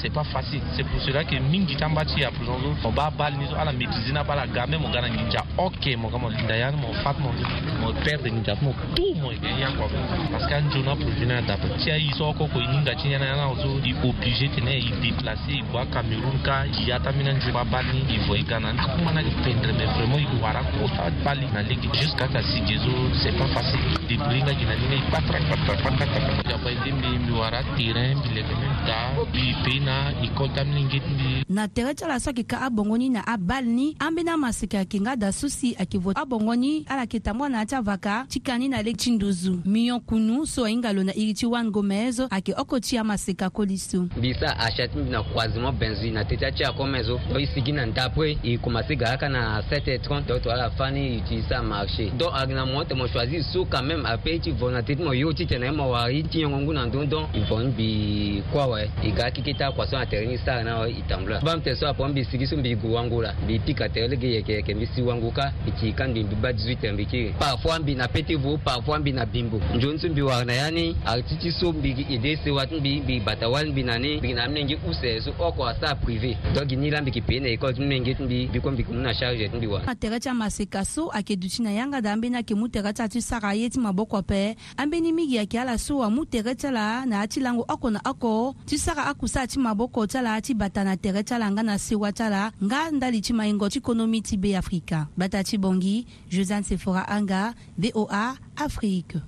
c'est 0.00 0.10
pas 0.10 0.22
facile 0.22 0.62
c'est 0.76 0.84
pour 0.84 1.00
cela 1.02 1.24
que 1.24 1.34
min 1.40 1.66
gi 1.66 1.74
tan 1.74 1.90
bachi 1.92 2.20
ya 2.20 2.30
pulonzo 2.30 2.70
mo 2.84 2.90
ba 2.92 3.10
bal 3.10 3.34
nizo 3.36 3.56
ala 3.58 3.72
medizina 3.72 4.22
bala 4.22 4.46
gambe 4.46 4.76
mo 4.78 4.88
gana 4.92 5.08
ni 5.08 5.18
ja 5.28 5.42
ok 5.58 5.96
mo 5.96 6.08
kama 6.08 6.28
dayan 6.46 6.76
mo 6.76 6.92
fat 7.02 7.14
mo 7.18 7.32
mo 7.80 7.92
perde 8.04 8.30
ni 8.30 8.40
ja 8.44 8.54
mo 8.62 8.72
tout 8.94 9.14
mo 9.20 9.32
ye 9.32 9.38
parce 10.30 10.46
que 10.46 10.54
anjo 10.54 10.82
na 10.84 10.94
provina 10.94 11.42
da 11.42 11.56
tia 11.82 11.96
yi 11.98 12.12
so 12.12 12.32
ko 12.34 12.46
ko 12.46 12.60
ni 12.60 12.84
ga 12.84 12.94
chinya 12.94 13.18
na 13.18 13.34
na 13.34 13.54
zo 13.60 13.76
di 13.80 13.92
obligé 14.04 14.48
tene 14.54 14.70
yi 14.78 14.92
déplacer 15.02 15.50
yi 15.50 15.64
kwa 15.72 15.84
Cameroun 15.90 16.40
ka 16.44 16.62
ya 16.86 17.00
tamina 17.00 17.32
njo 17.32 17.50
ba 17.52 17.64
bal 17.64 17.84
ni 17.92 18.04
ivo 18.14 18.36
yi 18.36 18.44
gana 18.44 18.70
akuma 18.70 19.10
na 19.12 19.22
pendre 19.42 19.72
mais 19.72 19.90
vraiment 19.98 20.18
yi 20.18 20.26
wara 20.40 20.62
ko 20.78 20.86
ta 20.94 21.10
bali 21.24 21.46
na 21.52 21.60
ligi 21.62 21.88
jusqu'à 21.94 22.28
ta 22.28 22.40
sigezo 22.40 22.92
c'est 23.20 23.36
pas 23.36 23.46
facile 23.48 23.98
débris 24.10 24.42
nga 24.42 24.54
gina 24.54 24.74
nini 24.74 24.98
yaba 26.50 26.70
ede 26.72 26.92
mbi 26.92 27.08
mbi 27.22 27.32
wara 27.32 27.62
terrain 27.76 28.18
mbi 28.18 28.28
lege 28.28 28.54
mbi 28.54 28.66
da 28.86 28.96
mbi 29.28 29.54
pe 29.64 29.78
na 29.84 30.10
école 30.22 30.52
ta 30.54 30.64
mini 30.64 30.84
ngeti 30.84 31.10
mbi 31.14 31.44
na 31.48 31.68
tere 31.68 31.94
ti 31.94 32.04
ala 32.04 32.18
so 32.20 32.30
ayeke 32.30 32.42
ka 32.48 32.60
abongo 32.60 32.98
ni 32.98 33.08
na 33.08 33.26
abali 33.26 33.68
ni 33.70 33.96
ambeni 33.98 34.30
amaseke 34.30 34.76
ayeke 34.78 35.00
nga 35.00 35.16
da 35.16 35.32
so 35.32 35.48
si 35.48 35.74
ayeke 35.78 35.98
vo 35.98 36.10
abongo 36.14 36.54
ni 36.56 36.82
ala 36.88 37.00
yeke 37.06 37.20
tambua 37.20 37.48
na 37.48 37.58
yâ 37.62 37.66
ti 37.66 37.74
avaka 37.74 38.26
ti 38.28 38.40
kani 38.40 38.66
na 38.68 38.82
lege 38.82 38.96
ti 38.98 39.10
nduzu 39.10 39.60
mion 39.64 40.00
kunu 40.00 40.42
so 40.46 40.64
ahinga 40.66 40.90
lo 40.92 41.04
na 41.06 41.14
iri 41.14 41.30
ti 41.34 41.46
juan 41.46 41.70
gomez 41.70 42.18
ayeke 42.34 42.54
oko 42.58 42.80
ti 42.82 42.98
amaseke 42.98 43.44
akoli 43.46 43.78
so 43.78 44.02
mbi 44.18 44.34
so 44.34 44.46
asia 44.58 44.88
ti 44.90 44.98
mbi 44.98 45.10
na 45.14 45.22
croisement 45.22 45.78
benzi 45.78 46.10
na 46.10 46.24
tete 46.26 46.50
ti 46.52 46.64
akome 46.66 46.98
so 47.06 47.14
donc 47.30 47.38
e 47.42 47.46
sigi 47.54 47.72
na 47.72 47.86
nda 47.86 48.04
après 48.10 48.36
e 48.42 48.58
commencé 48.58 48.96
ga 48.98 49.06
kaka 49.14 49.28
na 49.28 49.60
7 49.70 49.98
30 50.02 50.26
donc 50.26 50.42
to 50.42 50.50
ala 50.50 50.66
fâ 50.74 50.90
ni 50.90 51.14
e 51.14 51.20
utilise 51.22 51.54
amarché 51.54 52.10
donc 52.18 52.34
ayeke 52.34 52.54
na 52.58 52.66
mo 52.66 52.82
tene 52.84 52.98
mo 52.98 53.06
choisir 53.06 53.42
so 53.54 53.62
quand 53.70 53.84
même 53.86 53.99
même 54.00 54.06
ape 54.12 54.38
ti 54.42 54.50
vɔ 54.50 54.70
na 54.72 54.82
teti 54.82 55.02
mo 55.02 55.12
yo 55.12 55.32
ti 55.32 55.46
tene 55.46 55.70
mo 55.72 55.90
wa 55.90 56.10
i 56.10 56.22
ti 56.22 56.42
ɲɔgɔn 56.44 56.66
kuna 56.66 56.86
dondɔn 56.86 57.24
i 57.34 57.40
vɔn 57.48 57.70
bi 57.76 58.42
kɔ 58.52 58.66
wɛ 58.68 58.88
i 59.04 59.12
ka 59.12 59.30
kiki 59.30 59.54
ta 59.54 59.70
kɔsɔn 59.70 60.02
a 60.02 60.04
tɛrɛ 60.06 60.26
ni 60.26 60.36
sara 60.44 60.64
na 60.64 60.84
i 60.86 61.02
tambula 61.08 61.40
bam 61.40 61.60
tɛ 61.60 61.74
sɔ 61.74 61.88
a 61.88 61.92
pɔn 61.94 62.12
bi 62.14 62.24
sigi 62.24 62.46
sun 62.46 62.62
bi 62.62 62.74
gu 62.74 62.88
wango 62.88 63.22
la 63.22 63.32
bi 63.46 63.58
pi 63.58 63.74
ka 63.74 63.84
tɛrɛ 63.88 64.08
lege 64.08 64.28
yɛkɛyɛkɛ 64.38 64.72
bi 64.78 64.86
si 64.94 65.02
wango 65.02 65.30
ka 65.30 65.50
bi 65.64 65.72
ti 65.80 65.92
kan 65.92 66.08
bi 66.12 66.22
ba 66.40 66.52
disu 66.52 66.74
tɛn 66.80 66.96
bi 66.96 67.04
kiri 67.06 67.34
parfois 67.38 67.78
bi 67.80 67.94
na 67.94 68.06
pete 68.08 68.34
vo 68.38 68.56
parfois 68.64 69.00
bi 69.00 69.12
na 69.12 69.24
bimbo 69.26 69.60
njon 69.74 69.98
sun 69.98 70.14
bi 70.14 70.22
wara 70.22 70.44
na 70.44 70.52
ya 70.54 70.70
ni 70.70 70.96
a 71.06 71.20
ti 71.20 71.36
ti 71.36 71.50
so 71.50 71.72
bi 71.72 71.94
ide 72.08 72.36
se 72.44 72.50
wa 72.50 72.64
tun 72.66 72.80
bi 72.80 73.00
bi 73.06 73.20
bata 73.20 73.48
wali 73.50 73.70
bi 73.72 73.82
na 73.82 73.98
ni 73.98 74.18
bi 74.20 74.32
na 74.32 74.48
minɛ 74.48 74.64
ngi 74.64 74.76
usɛ 74.88 75.20
so 75.22 75.30
ɔkɔ 75.32 75.62
a 75.70 75.74
sa 75.86 75.94
privé 75.94 76.36
donc 76.54 76.70
ni 76.70 76.90
lan 76.90 77.04
bi 77.04 77.10
ki 77.10 77.20
pe 77.20 77.38
na 77.40 77.48
école 77.48 77.74
tun 77.74 77.86
minɛ 77.86 78.00
ngi 78.04 78.16
tun 78.16 78.26
bi 78.26 78.46
bi 78.46 78.58
kɔn 78.60 78.76
bi 78.76 78.82
kun 78.84 79.02
na 79.02 79.12
charge 79.12 79.44
tun 79.50 79.60
bi 79.60 79.66
wa. 79.66 79.80
a 79.86 79.94
tɛrɛ 79.94 80.20
ti 80.20 80.28
a 80.28 80.34
ma 80.34 80.48
se 80.48 80.64
ka 80.66 80.84
so 80.84 81.10
a 81.12 81.22
ke 81.22 81.36
duti 81.36 81.62
na 81.62 81.70
yanga 81.70 82.00
da 82.00 82.12
an 82.12 82.20
bɛ 82.22 82.30
na 82.30 82.42
ke 82.42 82.52
mu 82.54 82.66
tɛrɛ 82.68 82.92
ti 82.96 83.02
a 83.02 83.08
ti 83.08 83.20
sara 83.20 83.50
a 83.50 83.54
ye 83.54 83.68
ti 83.68 83.78
ma 83.80 83.89
maboko 83.90 84.16
ape 84.16 84.56
ambeni 84.76 85.12
mingi 85.12 85.36
yeke 85.36 85.60
ala 85.60 85.78
so 85.78 85.98
amû 86.02 86.24
tere 86.26 86.54
ti 86.56 86.66
ala 86.66 87.04
na 87.06 87.16
yâ 87.20 87.28
ti 87.28 87.40
lango 87.40 87.62
oko 87.68 87.90
na 87.90 88.00
oko 88.06 88.54
ti 88.66 88.78
sara 88.78 89.02
akusa 89.10 89.46
ti 89.50 89.58
maboko 89.58 90.06
ti 90.06 90.18
ala 90.18 90.40
ti 90.40 90.52
bata 90.54 90.84
na 90.86 90.94
tere 90.96 91.22
ti 91.26 91.34
ala 91.34 91.50
nga 91.52 91.62
na 91.62 91.74
sewa 91.78 92.12
ti 92.12 92.22
ala 92.22 92.42
nga 92.64 92.80
ndali 92.94 93.18
ti 93.26 93.32
mahingo 93.34 93.66
ti 93.74 93.80
konomi 93.80 94.22
ti 94.22 94.34
beafrika 94.42 94.98
bata 95.18 95.42
ti 95.42 95.58
bongi 95.58 96.06
josiane 96.30 96.62
sefora 96.64 97.02
anga 97.16 97.42
voa 97.78 98.38
afrique 98.56 99.18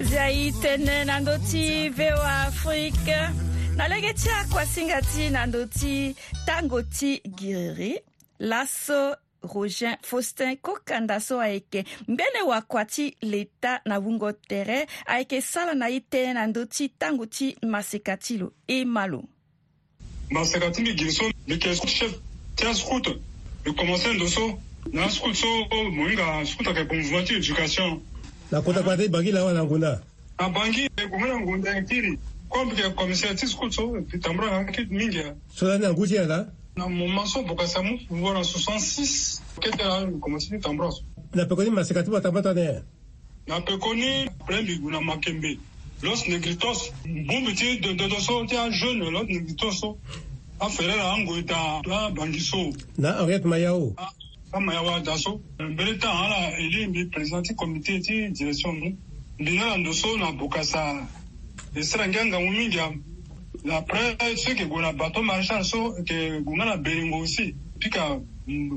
via 0.00 0.28
itene 0.30 1.04
na 1.06 1.20
ndö 1.20 1.36
ti 1.50 1.88
voa 1.88 2.32
afrique 2.50 3.16
na 3.76 3.86
lege 3.88 4.12
ti 4.14 4.28
akuasinga 4.30 4.98
ti 5.12 5.30
na 5.30 5.46
ndö 5.46 5.66
ti 5.78 6.14
tango 6.46 6.82
ti 6.82 7.20
giriri 7.38 7.94
laso 8.38 9.14
rogin 9.42 9.94
faustin 10.02 10.56
kokanda 10.56 11.20
so 11.20 11.40
ayeke 11.40 11.84
ngbene 12.10 12.42
wakua 12.46 12.84
ti 12.84 13.16
leta 13.22 13.80
na 13.84 13.98
wungo 13.98 14.32
tere 14.32 14.86
ayeke 15.06 15.40
sara 15.40 15.74
na 15.74 15.86
ye 15.88 16.00
tënë 16.12 16.34
na 16.34 16.46
ndö 16.46 16.66
ti 16.66 16.88
tango 16.98 17.26
ti 17.26 17.54
maseka 17.62 18.16
ti 18.16 18.38
lo 18.38 18.48
e 18.66 18.84
ma 18.84 19.06
lo 19.06 19.22
maseka 20.30 20.70
ti 20.70 20.80
mbi 20.82 20.92
giri 20.98 21.12
so 21.12 21.24
mbi 21.46 21.52
yeke 21.54 21.74
chef 21.94 22.12
ti 22.56 22.66
ascoute 22.66 23.12
mbi 23.62 23.70
commencé 23.78 24.12
ndo 24.14 24.26
so 24.26 24.58
na 24.92 25.04
ascoute 25.06 25.36
so 25.42 25.48
mohinga 25.96 26.24
ascoute 26.42 26.68
ayeke 26.70 26.94
mouvement 26.96 27.24
ti 27.26 27.34
éducation 27.34 27.90
nakondakwata 28.54 29.02
ibangila 29.04 29.44
wana 29.44 29.64
ngunda 29.66 30.00
abangile 30.38 30.88
ah, 30.98 31.08
kumuna 31.10 31.34
ngunda 31.42 31.70
nkiri 31.80 32.18
kompike 32.48 32.90
komisia 32.94 33.34
ti 33.34 33.46
skutu 33.46 34.04
tambura 34.22 34.62
nki 34.62 34.80
mingi 34.90 35.22
so 35.54 35.66
na 35.78 35.90
ngu 35.92 36.06
ti 36.06 36.18
ala 36.18 36.38
na 36.78 36.86
mu 36.88 37.06
maso 37.08 37.42
boka 37.42 37.66
samu 37.66 37.98
wara 38.22 38.40
66 38.42 39.40
kete 39.62 39.82
la 39.84 40.06
komisi 40.22 40.50
ti 40.54 40.58
tambura 40.58 40.90
so 40.92 41.02
na 41.34 41.44
pekoni 41.44 41.70
masika 41.70 42.02
ti 42.02 42.10
batambura 42.10 42.42
tane 42.54 42.82
na 43.46 43.60
pekoni 43.60 44.30
prembigu 44.46 44.90
na 44.90 45.00
makembe 45.00 45.58
los 46.02 46.26
negritos 46.28 46.90
mbumbi 47.06 47.54
ti 47.54 47.78
dododo 47.82 48.20
so 48.20 48.46
ti 48.46 48.54
ajeune 48.56 49.10
los 49.10 49.26
negritos 49.30 49.80
so 49.80 49.98
afere 50.60 50.94
la 50.96 51.12
ango 51.12 51.36
e 51.38 51.42
ta 51.42 51.82
la 51.86 52.10
bangi 52.10 52.40
so 52.40 52.70
na 52.98 53.18
henriette 53.18 53.46
maya 53.48 53.74
o 53.74 53.92
ah, 53.98 54.10
kama 54.54 54.74
ya 54.74 54.82
wadaso 54.82 55.40
mbele 55.58 55.94
ta 55.98 56.12
ala 56.12 56.58
eli 56.58 56.86
mbi 56.86 57.04
président 57.04 57.46
ti 57.46 57.54
comité 57.54 57.98
ti 58.00 58.28
direction 58.28 58.74
mbi 58.78 58.90
mbi 59.38 59.52
na 59.58 59.64
e 59.64 59.68
na 59.70 59.76
ndo 59.76 59.92
so 59.94 60.16
na 60.16 60.30
buka 60.32 60.64
sa 60.64 61.06
e 61.74 61.82
sara 61.82 62.06
ngia 62.08 62.26
ngangu 62.26 62.50
mingi 62.50 62.76
ya 62.78 62.92
na 63.64 63.76
après 63.78 64.36
so 64.36 64.48
yeke 64.50 64.64
gue 64.66 64.80
na 64.82 64.92
bateau 64.92 65.22
maréchal 65.22 65.64
so 65.64 65.94
yeke 65.98 66.38
gue 66.46 66.54
nga 66.56 66.64
na 66.64 66.76
beningo 66.76 67.16
aussi 67.18 67.54
mbi 67.76 67.90
ka 67.90 68.20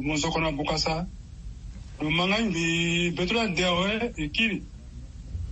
mo 0.06 0.14
nzoko 0.14 0.40
na 0.40 0.52
buka 0.52 0.78
sa 0.78 1.06
lo 2.02 2.10
manga 2.12 2.38
mbi 2.42 3.12
be 3.16 3.26
tolo 3.26 3.42
ade 3.42 3.64
awe 3.66 4.12
e 4.18 4.28
kiri 4.34 4.64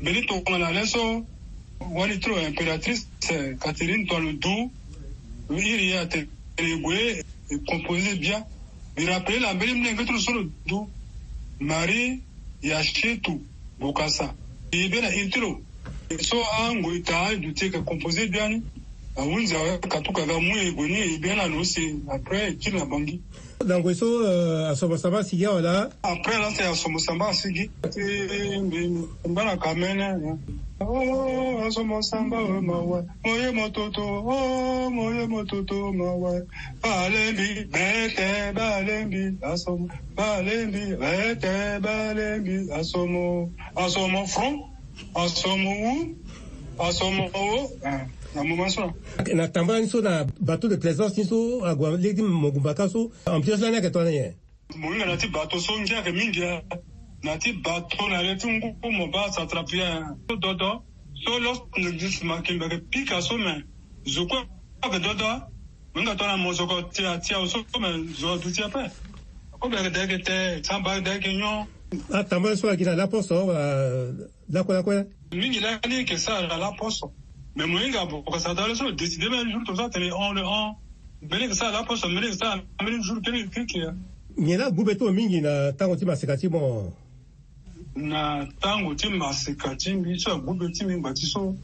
mbeni 0.01 0.21
tongana 0.25 0.57
na 0.59 0.67
ale 0.67 0.85
so 0.87 1.25
wani 1.93 2.17
tro 2.17 2.33
impératrice 2.41 3.05
catherine 3.61 4.05
toa 4.07 4.19
lo 4.19 4.33
du 4.33 4.71
lo 5.49 5.57
iri 5.57 5.89
ye 5.91 5.99
atene 5.99 6.75
gue 6.83 7.23
e 7.51 7.57
compose 7.69 8.15
bien 8.17 8.41
Nirapele 8.97 9.39
la 9.39 9.53
mbele 9.53 9.71
mne 9.73 9.93
vetro 9.93 10.19
solo 10.19 10.43
du 10.65 10.89
mari 11.59 12.21
ya 12.61 12.83
shetu 12.83 13.41
bukasa 13.79 14.35
ibena 14.71 15.13
intiro 15.15 15.61
so 16.21 16.37
angu 16.67 16.89
itaaju 16.99 17.49
teka 17.59 17.79
kompoze 17.81 18.27
biani 18.31 18.57
ahunza 19.15 19.55
akatukaka 19.83 20.33
eh, 20.35 20.41
mu 20.45 20.53
egoni 20.65 20.95
eyibe 21.03 21.31
na 21.37 21.45
lose 21.51 21.81
eh. 21.89 21.95
apres 22.15 22.43
etile 22.53 22.77
na 22.79 22.85
bangi 22.91 23.15
na 23.67 23.73
ngue 23.79 23.93
so 23.99 24.05
asomosamba 24.71 25.17
asigi 25.19 25.45
awa 25.49 25.61
la 25.61 25.75
apres 26.03 26.37
lase 26.43 26.63
asomosamba 26.73 27.25
oh, 27.25 27.29
oh, 27.29 27.31
oh, 27.31 27.35
asigi 27.35 27.69
ti 27.93 28.03
mbe 29.27 29.41
na 29.43 29.53
kamene 29.63 30.05
azomosamba 31.65 32.37
oyo 32.45 32.61
mawa 32.67 32.99
moye 33.23 33.49
mototo 33.57 34.03
o 34.03 34.89
moye 34.95 35.23
mototo 35.31 35.75
mawa 35.99 36.33
balembi 36.81 37.49
bete 37.71 38.29
balembi 38.57 39.23
asomo 39.51 39.85
balembi 40.15 40.83
bete 41.01 41.55
balembi 41.85 42.57
asomo 42.79 43.23
asomo 43.83 44.19
front 44.33 44.59
asomo 45.23 45.71
wu 45.83 45.95
asomo 46.87 47.23
o 47.39 47.47
na 48.35 48.43
moma 48.43 48.67
so 48.69 48.91
na 49.33 49.47
tamba 49.47 49.79
ni 49.79 49.87
so 49.87 50.01
na 50.03 50.23
bato 50.39 50.67
de 50.67 50.77
plaisance 50.77 51.17
ni 51.17 51.23
so 51.25 51.63
agua 51.65 51.95
legi 51.97 52.21
mongumba 52.21 52.75
ka 52.75 52.87
so 52.91 53.11
ambiance 53.25 53.63
lani 53.63 53.75
ayeke 53.79 53.89
tongana 53.89 54.11
nyen 54.11 54.33
mohinga 54.75 55.05
na 55.05 55.15
ti 55.17 55.27
bato 55.27 55.59
so 55.59 55.71
ngia 55.81 55.97
yeke 55.97 56.11
mingi 56.11 56.39
ya 56.41 56.61
na 57.23 57.37
ti 57.37 57.53
bato 57.53 58.09
na 58.09 58.19
ye 58.21 58.35
ti 58.35 58.47
nguku 58.51 58.91
mo 58.91 59.07
ba 59.07 59.31
satrapia 59.31 59.83
ya 59.83 60.01
so 60.27 60.35
dodo 60.35 60.83
so 61.23 61.39
losne 61.39 61.91
dis 61.95 62.23
makimbe 62.23 62.65
yeke 62.65 62.81
pika 62.91 63.21
so 63.21 63.37
me 63.37 63.53
zoku 64.13 64.35
ayeke 64.83 64.99
dodo 64.99 65.29
mohinga 65.95 66.15
tongana 66.15 66.37
mo 66.37 66.53
zoko 66.53 66.81
ti 66.93 67.05
atia 67.07 67.47
so 67.47 67.63
me 67.81 67.89
zo 68.19 68.37
duti 68.37 68.63
ape 68.63 68.91
kobe 69.59 69.75
yeke 69.77 69.89
dayeke 69.95 70.17
te 70.27 70.35
samba 70.63 70.93
yeke 70.95 71.05
dayeke 71.05 71.31
nyon 71.39 71.63
atamba 72.13 72.55
so 72.57 72.67
ayeke 72.69 72.83
na 72.85 72.95
laposo 72.95 73.47
lakue 74.51 74.75
lakue 74.75 75.07
mingi 75.31 75.59
lani 75.63 75.95
yeke 75.95 76.17
sara 76.19 76.57
laposo 76.57 77.11
mais 77.55 77.65
moyinga 77.67 78.05
bokasata 78.05 78.67
le 78.67 78.75
so 78.75 78.91
décider 78.91 79.29
ben 79.29 79.49
jour 79.49 79.61
comme 79.65 79.77
ça 79.77 79.89
tene 79.89 80.11
on 80.11 80.33
le 80.33 80.43
on 80.45 80.75
mbele 81.21 81.53
sa 81.55 81.71
la 81.71 81.83
poso 81.83 82.09
mbele 82.09 82.33
sa 82.33 82.57
mbele 82.81 83.01
jour 83.01 83.21
kene 83.21 83.47
kike 83.49 83.81
nyela 84.37 84.69
gube 84.71 84.97
to 84.97 85.09
mingi 85.11 85.39
na 85.41 85.71
tango 85.71 85.95
ti 85.95 86.03
maseka 86.05 86.35
ti 86.35 86.49
mo 86.49 86.93
na 87.95 88.45
tango 88.59 88.93
ti 88.95 89.07
maseka 89.09 89.73
ti 89.75 89.93
mbi 89.93 90.19
so 90.19 90.33
agube 90.33 90.69
ti 90.73 90.83
mingba 90.85 91.13
ti 91.13 91.25
so 91.25 91.55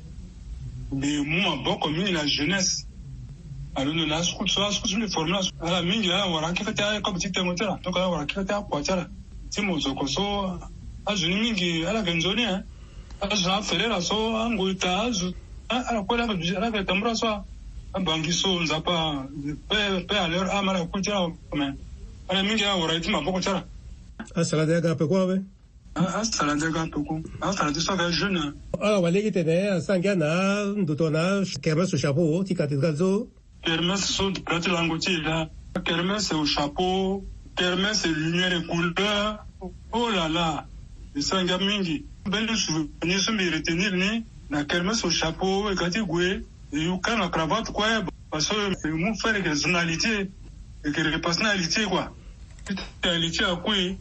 mbi 0.94 1.20
mu 1.26 1.42
maboko 1.42 1.90
mingi 1.90 2.12
na 2.14 2.26
jeunesse 2.26 2.88
alonso 3.76 4.06
na 4.08 4.16
asukut 4.16 4.48
so 4.50 4.64
asukut 4.64 4.90
so 4.90 4.98
mbi 4.98 5.08
forme 5.12 5.36
ala 5.60 5.82
mingi 5.82 6.10
ala 6.10 6.26
wara 6.28 6.54
keke 6.54 6.74
ti 6.74 6.84
akobe 6.84 7.20
ti 7.20 7.32
tengo 7.32 7.54
ti 7.54 7.64
ala 7.64 7.78
donc 7.84 7.98
ala 7.98 8.08
wara 8.08 8.26
keke 8.26 8.46
ti 8.48 8.54
akua 8.54 8.82
ti 8.82 8.92
ala 8.92 9.10
ti 9.50 9.62
mo 9.62 9.78
zoko 9.78 10.08
so 10.08 10.58
azo 11.06 11.28
ni 11.28 11.36
mingi 11.36 11.86
ala 11.86 12.02
ge 12.02 12.14
nzoni 12.14 12.44
e 12.44 12.64
azo 13.20 13.46
ah, 13.46 13.48
na 13.52 13.56
afere 13.58 13.88
la 13.90 14.00
so 14.00 14.38
ango 14.38 14.74
ta 14.74 15.04
azo 15.04 15.34
ala 15.72 15.84
ah, 15.90 15.98
ah, 16.00 16.04
kwela 16.04 16.24
ala 16.28 16.72
ka 16.72 16.84
tambura 16.84 17.16
swa 17.16 17.46
abangi 17.94 18.30
ah, 18.30 18.34
so 18.36 18.60
nzapa 18.60 19.26
pe 19.70 19.78
pe 20.08 20.16
aler 20.20 20.48
ama 20.52 20.74
la 20.74 20.80
kuchara 20.86 21.32
kama 21.50 21.76
ala 22.28 22.44
mingi 22.44 22.64
ya 22.64 22.76
wora 22.76 22.96
itima 22.96 23.22
boko 23.24 23.40
chara 23.42 23.64
asala 24.36 24.66
de 24.66 24.82
ga 24.82 24.96
pe 25.00 25.06
ko 25.08 25.28
be 25.28 25.40
asala 25.98 26.56
de 26.60 26.68
ga 26.76 26.84
pe 26.92 27.00
ko 27.08 27.22
asala 27.42 27.72
de 27.72 27.80
so 27.80 27.96
ga 27.96 28.12
jeune 28.12 28.52
ala 28.82 29.00
wale 29.00 29.22
ki 29.24 29.32
te 29.32 29.44
de 29.44 29.80
sanga 29.82 30.16
na 30.16 30.30
ndoto 30.76 31.10
na 31.10 31.40
kema 31.62 31.88
so 31.88 31.96
chapeau 31.98 32.44
ti 32.44 32.54
ka 32.56 32.68
te 32.68 32.76
gazo 32.76 33.28
kermes 33.64 34.04
so 34.04 34.30
prati 34.44 34.70
lango 34.72 34.98
ti 35.00 35.16
la 35.24 35.48
kermes 35.88 36.32
au 36.34 36.46
chapeau 36.46 37.24
oh, 37.24 37.24
kermes 37.56 38.04
lumière 38.08 38.60
et 38.60 38.66
couleur 38.68 39.46
oh 39.94 40.10
là 40.12 40.28
là 40.28 40.68
sanga 41.22 41.58
mingi 41.60 42.04
belle 42.28 42.56
souvenir 42.58 43.20
so 43.24 43.32
mi 43.32 43.48
retenir 43.50 43.96
ni 43.96 44.24
na 44.52 44.66
kermesse 44.68 45.10
chapeau 45.12 45.70
ekati 45.72 46.02
gue 46.04 46.42
yuka 46.76 47.16
na 47.16 47.30
cravate 47.32 47.72
kue 47.72 47.86
parce 48.30 48.48
que 48.50 48.88
mu 48.90 49.12
fɛ 49.16 49.32
de 49.34 49.42
kɛ 49.48 49.54
zonalité 49.56 50.30
ekere 50.84 51.12
kɛ 51.12 51.22
personnalité 51.22 51.86
quoi 51.86 52.12
réalité 53.04 53.46
akue 53.46 53.96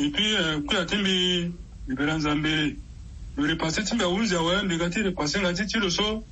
et 0.00 0.10
puis 0.10 0.34
e, 0.34 0.60
kue 0.66 0.76
ati 0.76 0.96
mbi 0.96 1.10
e 1.14 1.52
libera 1.88 2.16
nzambe 2.16 2.74
lo 3.36 3.44
e 3.44 3.46
repasse 3.48 3.84
ti 3.84 3.94
mbi 3.94 4.02
awunzi 4.04 4.34
awe 4.34 4.62
mbi 4.64 4.76
ga 4.78 4.90
ti 4.90 5.00
repasse 5.02 5.36
nga 5.38 5.52
ti 5.52 5.64
ti 5.66 5.78
lo 5.78 5.88
so 5.88 6.24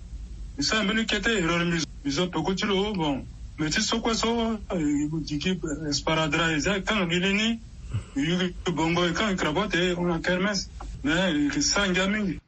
mi 0.59 0.63
sara 0.65 0.83
mbeni 0.83 1.07
kete 1.07 1.31
erreur 1.31 1.65
mi 1.65 2.11
zo 2.11 2.27
toko 2.27 2.55
ti 2.55 2.67
lo 2.67 2.93
bon 2.95 3.25
me 3.59 3.71
ti 3.71 3.81
so 3.81 4.01
kue 4.01 4.15
so 4.15 4.59
diki 5.29 5.61
sparadra 5.93 6.51
eza 6.53 6.81
kanga 6.83 7.07
gi 7.09 7.21
lini 7.21 7.61
yugi 8.17 8.55
bongo 8.75 9.07
e 9.07 9.13
kanga 9.13 9.37
cravate 9.37 9.95
on 9.97 10.11
a 10.11 10.19
kermesse 10.21 10.67
mais 11.05 11.61
sara 11.61 11.89
ngia 11.89 12.07
mingi 12.09 12.42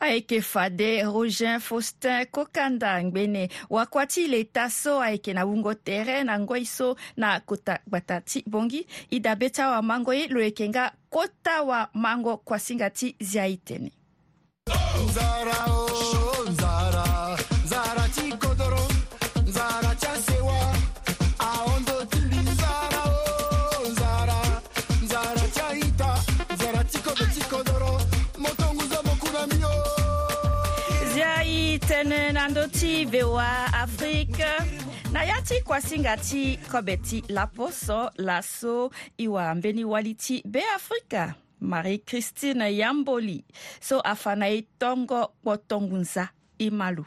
ayeke 0.00 0.40
fade 0.42 0.88
rogin 1.14 1.60
faustin 1.60 2.26
kokanda 2.32 3.02
ngbene 3.02 3.48
wakua 3.70 4.06
ti 4.06 4.26
leta 4.26 4.70
so 4.70 5.00
ayeke 5.02 5.32
na 5.32 5.44
wungo 5.44 5.74
tere 5.74 6.24
na 6.24 6.38
ngoi 6.40 6.66
so 6.66 6.96
na 7.16 7.40
kota 7.40 7.78
gbata 7.88 8.20
ti 8.20 8.42
bongi 8.46 8.80
e 9.10 9.20
dabe 9.20 9.48
ti 9.50 9.60
awamango 9.62 10.12
ye 10.12 10.28
lo 10.28 10.40
yeke 10.42 10.68
nga 10.68 10.92
kota 11.10 11.56
awamango 11.60 12.36
kuasinga 12.46 12.90
ti 12.90 13.16
zia 13.20 13.46
e 13.46 13.56
tene 13.56 13.90
oh, 14.70 15.02
nzara, 15.04 15.58
oh, 15.70 16.50
nzara. 16.50 17.04
lando 32.46 32.68
ti 32.70 33.04
voa 33.04 33.66
afrique 33.74 34.46
na 35.10 35.24
ya 35.26 35.34
ti 35.42 35.56
kuasinga 35.66 36.14
ti 36.16 36.54
kobe 36.70 36.94
ti 36.96 37.18
laposo 37.28 38.10
laso 38.18 38.90
e 39.18 39.26
wambeni 39.28 39.84
wali 39.84 40.14
ti 40.14 40.42
beafrika 40.46 41.34
marie 41.60 41.98
christine 42.06 42.70
yamboli 42.76 43.44
so 43.80 44.00
afa 44.00 44.36
na 44.36 44.46
e 44.48 44.62
tongo 44.78 45.26
kpo 45.42 45.56
tongunza 45.56 46.28
e 46.58 46.70
malu 46.70 47.04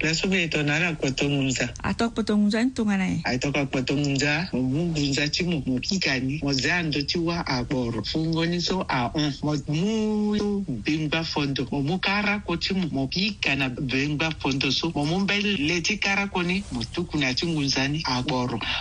Lasube 0.00 0.48
tonara 0.48 0.94
kpɔtɔŋunza. 0.96 1.66
Atɔ 1.84 2.04
kpɔtɔŋunza 2.12 2.58
ntɔŋana 2.68 3.06
ye. 3.12 3.16
Ayitɔka 3.28 3.62
kpɔtɔŋunza 3.70 4.32
mɔmungunza 4.52 5.24
ti 5.28 5.40
mo 5.44 5.60
kika 5.84 6.12
ni 6.24 6.40
mo 6.42 6.48
mɔzando 6.48 6.98
ti 7.08 7.18
wa 7.18 7.44
agbɔrɔ 7.44 8.00
fungɔniso 8.08 8.76
ahun 8.88 9.28
mɔmuyo 9.44 10.48
bengba 10.84 11.20
mo 11.20 11.44
mɔmukara 11.44 12.00
karako 12.00 12.56
ti 12.56 12.72
mo 12.90 13.08
kika 13.08 13.56
na 13.58 13.68
bengba 13.68 14.30
fondo 14.40 14.70
so 14.70 14.90
mo 14.94 15.04
mɔmubɛ 15.04 15.36
lɛti 15.68 16.00
kara 16.00 16.26
karako 16.28 16.46
ni 16.46 16.64
mo 16.72 16.80
mɔtukuna 16.80 17.36
ti 17.36 17.46
ngunza 17.46 17.88
ni 17.90 18.02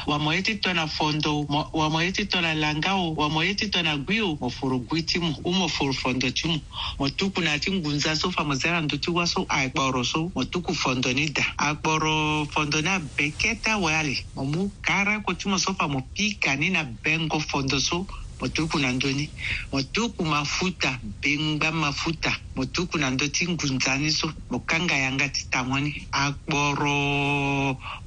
wa 0.07 0.17
mo 0.17 0.31
ye 0.31 0.41
ti 0.41 0.55
tɔna 0.55 0.87
fondo 0.89 1.41
wa 1.49 1.89
mo 1.89 1.99
ye 1.99 2.11
ti 2.13 2.23
tɔna 2.25 2.55
langao 2.55 3.13
wa 3.13 3.27
mo 3.27 3.41
ye 3.41 3.53
ti 3.55 3.67
tɔna 3.67 3.99
gui 4.05 4.21
o 4.21 4.37
mɔforo 4.37 4.87
gui 4.87 5.01
ti 5.03 5.19
mo 5.19 5.35
o 5.43 5.51
mɔforo 5.51 5.91
fɔndɔ 5.93 6.31
ti 6.33 6.47
mɔ 6.47 6.59
mɔtukuna 6.97 7.59
ti 7.59 7.71
ngunza 7.71 8.15
so 8.17 8.31
fa 8.31 8.43
mo 8.43 8.53
mɔzando 8.53 8.97
ti 9.01 9.11
wa 9.11 9.25
so 9.25 9.45
agbɔrɔ 9.49 10.05
so 10.05 10.29
mɔtuku 10.33 10.73
fɔndɔ 10.73 11.08
fontonida 11.09 11.43
akpɔrɔ 11.67 12.11
fɔndɔna 12.53 12.93
bɛɛ 13.17 13.29
kɛta 13.39 13.71
wayale 13.83 14.15
mɔmu 14.35 14.61
kara 14.85 15.15
kotumasɔ 15.25 15.71
famu 15.79 15.99
pikani 16.15 16.67
na 16.75 16.81
bɛngɔ 17.03 17.37
fɔndɔso 17.49 17.97
motuku 18.41 18.79
na 18.79 18.91
ndöni 18.91 19.29
motuku 19.71 20.25
mafuta 20.25 20.99
bengba 21.21 21.71
mafuta 21.71 22.31
motuku 22.55 22.97
na 22.97 23.11
ndö 23.11 23.27
ti 23.27 23.47
ngunzani 23.47 24.11
so 24.11 24.31
mo 24.49 24.59
kanga 24.59 24.95
yanga 24.97 25.29
ti 25.29 25.45
tangoni 25.51 26.07
agboro 26.11 26.93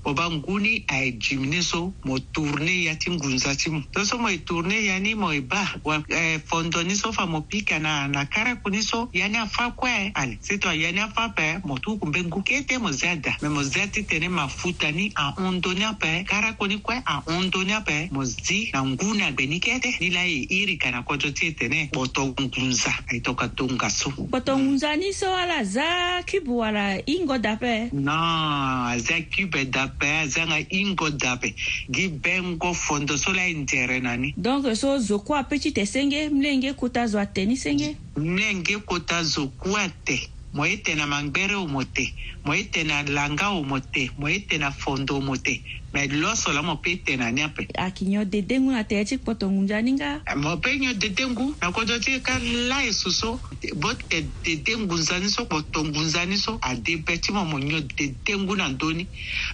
mo 0.04 0.10
ba 0.14 0.30
ngu 0.30 0.58
ni 0.58 0.84
ayeke 0.88 1.18
jimi 1.18 1.46
ni 1.46 1.62
so 1.62 1.92
mo 2.04 2.18
tourne 2.18 2.84
ya 2.84 2.96
ti 2.96 3.10
ngunza 3.10 3.56
ti 3.56 3.70
mu 3.70 3.82
so 3.94 4.04
so 4.04 4.18
mo 4.18 4.28
e 4.30 4.38
tourne 4.38 4.84
ya 4.84 4.98
ni 5.00 5.14
mo 5.14 5.32
e 5.32 5.40
ba 5.40 5.64
eh, 6.08 6.40
fondo 6.46 6.82
ni 6.82 6.96
so 6.96 7.12
fa 7.12 7.24
mo 7.26 7.40
pika 7.40 7.78
na, 7.78 8.08
na 8.08 8.24
karaku 8.24 8.70
ni 8.70 8.82
so 8.82 9.08
ya 9.12 9.28
ni 9.28 9.36
afa 9.38 9.70
kue 9.72 10.10
ale 10.14 10.38
si 10.40 10.58
to 10.58 10.72
ya 10.72 10.92
ni 10.92 11.00
afa 11.00 11.24
ape 11.24 11.58
mo 11.64 11.78
tuku 11.78 12.06
mbe 12.08 12.20
ngu 12.24 12.42
kete 12.42 12.78
mo 12.78 12.92
zia 12.92 13.16
da 13.16 13.36
me 13.40 13.48
mo 13.48 13.62
zia 13.62 13.86
ti 13.88 14.02
tene 14.02 14.28
mafuta 14.28 14.90
ni 14.92 15.12
ahondo 15.14 15.72
ni 15.72 15.84
ape 15.84 16.24
karaku 16.24 16.66
ni 16.66 16.78
kue 16.78 17.00
ahondo 17.04 17.64
ni 17.64 17.72
ape 17.72 18.08
mo 18.12 18.24
zi 18.24 18.68
na 18.72 18.82
ngu 18.84 19.14
ni 19.14 19.22
agbe 19.22 19.46
ni 19.46 19.60
kete 19.60 19.96
ni 20.00 20.10
la 20.10 20.21
yayi 20.22 20.46
iri 20.50 20.76
kana 20.78 21.02
kojo 21.02 21.30
tete 21.32 21.68
ne 21.68 21.90
boto 21.92 22.26
ngunza 22.26 22.94
aitoka 23.08 23.48
tunga 23.48 23.90
so 23.90 24.10
boto 24.30 24.58
ngunza 24.58 24.96
ni 24.96 25.12
so 25.12 25.34
ala 25.36 25.64
za 25.64 26.22
kibu 26.22 26.58
wala 26.58 26.98
ingo 27.06 27.38
dape 27.38 27.90
na 27.92 28.16
za 28.98 29.20
kibe 29.20 29.64
dape 29.64 30.26
za 30.26 30.46
nga 30.46 30.58
ingo 30.70 31.10
dape 31.10 31.54
gi 31.90 32.08
bengo 32.08 32.74
fondo 32.74 33.16
so 33.18 33.32
la 33.32 33.46
intere 33.48 34.00
ni 34.00 34.34
donc 34.36 34.64
so 34.74 34.98
zo 34.98 35.18
kwa 35.18 35.42
te 35.44 35.84
senge 35.86 36.28
mlenge 36.30 36.72
kota 36.74 37.06
zo 37.06 37.18
ate 37.20 37.46
ni 37.46 37.56
senge 37.56 37.96
mlenge 38.16 38.78
kota 38.78 39.22
zo 39.24 39.46
kwa 39.48 39.88
te 40.06 40.31
mo 40.52 40.64
ye 40.66 40.76
tene 40.84 41.06
mangbere 41.06 41.54
o 41.56 41.66
mo 41.66 41.82
te 41.94 42.12
mo 42.44 42.52
ye 42.54 42.62
tene 42.72 42.92
langa 43.08 43.48
o 43.56 43.62
mo 43.64 43.80
te 43.80 44.08
mo 44.18 44.28
ye 44.28 44.38
tene 44.48 44.68
fondo 44.70 45.12
o 45.16 45.20
mo 45.20 45.34
te 45.36 45.60
me 45.94 46.06
loso 46.08 46.52
la 46.52 46.60
mo 46.62 46.76
pe 46.76 46.96
tene 47.04 47.24
ani 47.24 47.40
ape 47.42 47.62
ayeke 47.76 48.04
nyo 48.08 48.24
dede 48.24 48.54
ngu 48.60 48.70
na 48.72 48.82
tere 48.84 49.04
ti 49.04 49.16
kpoto 49.16 49.44
ngunza 49.52 49.80
ni 49.84 49.92
nga 49.96 50.20
mo 50.44 50.52
pe 50.62 50.70
nyo 50.80 50.92
dede 50.92 51.24
ngu 51.30 51.46
na 51.60 51.66
kodro 51.74 51.96
ti 52.04 52.12
ka 52.26 52.34
lae 52.70 52.92
so 52.92 53.08
so 53.10 53.30
bo 53.80 53.90
te 54.10 54.18
dede 54.44 54.72
ngunza 54.80 55.14
ni 55.24 55.28
so 55.32 55.42
kpoto 55.48 55.78
ngunza 55.88 56.20
ni 56.28 56.36
so 56.36 56.52
ade 56.70 56.92
be 57.04 57.14
ti 57.22 57.30
mo 57.36 57.42
mo 57.50 57.56
nyo 57.60 57.80
dede 57.96 58.32
ngu 58.40 58.52
na 58.60 58.66
ndöni 58.72 59.04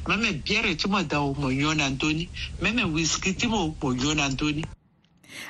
meme 0.08 0.28
biere 0.44 0.74
ti 0.78 0.86
mo 0.92 0.98
da 1.06 1.18
o 1.22 1.30
mo 1.40 1.48
nyo 1.58 1.74
na 1.78 1.86
ndöni 1.94 2.24
meme 2.62 2.82
whisky 2.94 3.30
ti 3.38 3.46
mo 3.46 3.70
mo 3.80 3.88
nyo 3.94 4.12
na 4.18 4.26
ndöni 4.34 4.62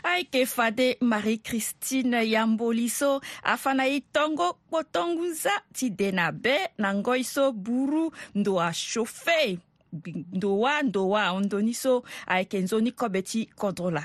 ayeke 0.02 0.44
fade 0.46 0.96
marie 1.00 1.38
christine 1.40 2.16
yamboli 2.26 2.88
so 2.88 3.20
afana 3.42 3.86
e 3.86 4.00
tongo 4.00 4.52
kpotongu 4.54 5.24
nza 5.26 5.52
ti 5.72 5.90
de 5.90 6.10
na 6.12 6.32
be 6.32 6.56
na 6.78 6.94
ngoi 6.94 7.24
so 7.24 7.52
buru 7.52 8.12
ndo 8.34 8.60
ashofe 8.60 9.58
ndo 10.32 10.58
wa 10.58 10.82
ndo 10.82 11.08
wa 11.08 11.22
ahondöni 11.26 11.74
so 11.74 12.02
ayeke 12.26 12.58
nzoni 12.58 12.92
kobe 12.92 13.22
ti 13.22 13.46
kodro 13.56 13.90
la 13.90 14.04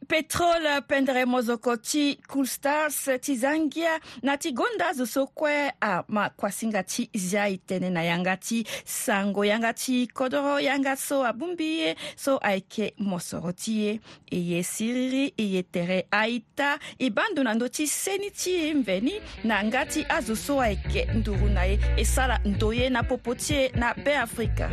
petrol 0.11 0.65
penderemos 0.91 1.47
okoti 1.53 2.17
cool 2.27 2.45
stars 2.47 2.97
ti 3.23 3.37
zangia 3.39 3.93
na 4.27 4.35
ti 4.35 4.51
gonda 4.51 4.89
zo 4.95 5.05
so 5.07 5.23
kue 5.31 5.53
amakuasinga 5.79 6.83
ti 6.83 7.05
zia 7.15 7.45
e 7.47 7.55
tënë 7.69 7.91
na 7.95 8.03
yanga 8.03 8.33
ti 8.35 8.57
sango 8.83 9.45
yanga 9.47 9.71
ti 9.73 10.01
kodro 10.11 10.57
yanga 10.59 10.97
so 10.99 11.21
abungbi 11.23 11.69
ye 11.83 11.93
so 12.17 12.35
ayeke 12.43 12.89
mosoro 12.99 13.53
ti 13.55 13.77
ye 13.85 13.93
e 14.35 14.41
ye 14.49 14.59
siriri 14.67 15.25
e 15.39 15.47
ye 15.53 15.63
tere 15.63 16.01
aita 16.11 16.73
e 16.99 17.07
bandu 17.09 17.47
na 17.47 17.55
ndö 17.55 17.71
ti 17.71 17.87
seni 17.87 18.33
ti 18.35 18.57
ye 18.59 18.73
mveni 18.81 19.15
na 19.47 19.63
nga 19.63 19.85
ti 19.85 20.03
azo 20.11 20.35
so 20.35 20.59
ayeke 20.59 21.07
nduru 21.15 21.47
na 21.55 21.63
ye 21.71 21.79
e 21.95 22.03
sara 22.05 22.35
ndo 22.45 22.73
ye 22.75 22.89
na 22.91 22.99
popo 23.03 23.31
ti 23.35 23.53
ye 23.53 23.71
na 23.79 23.93
beafrika 24.03 24.67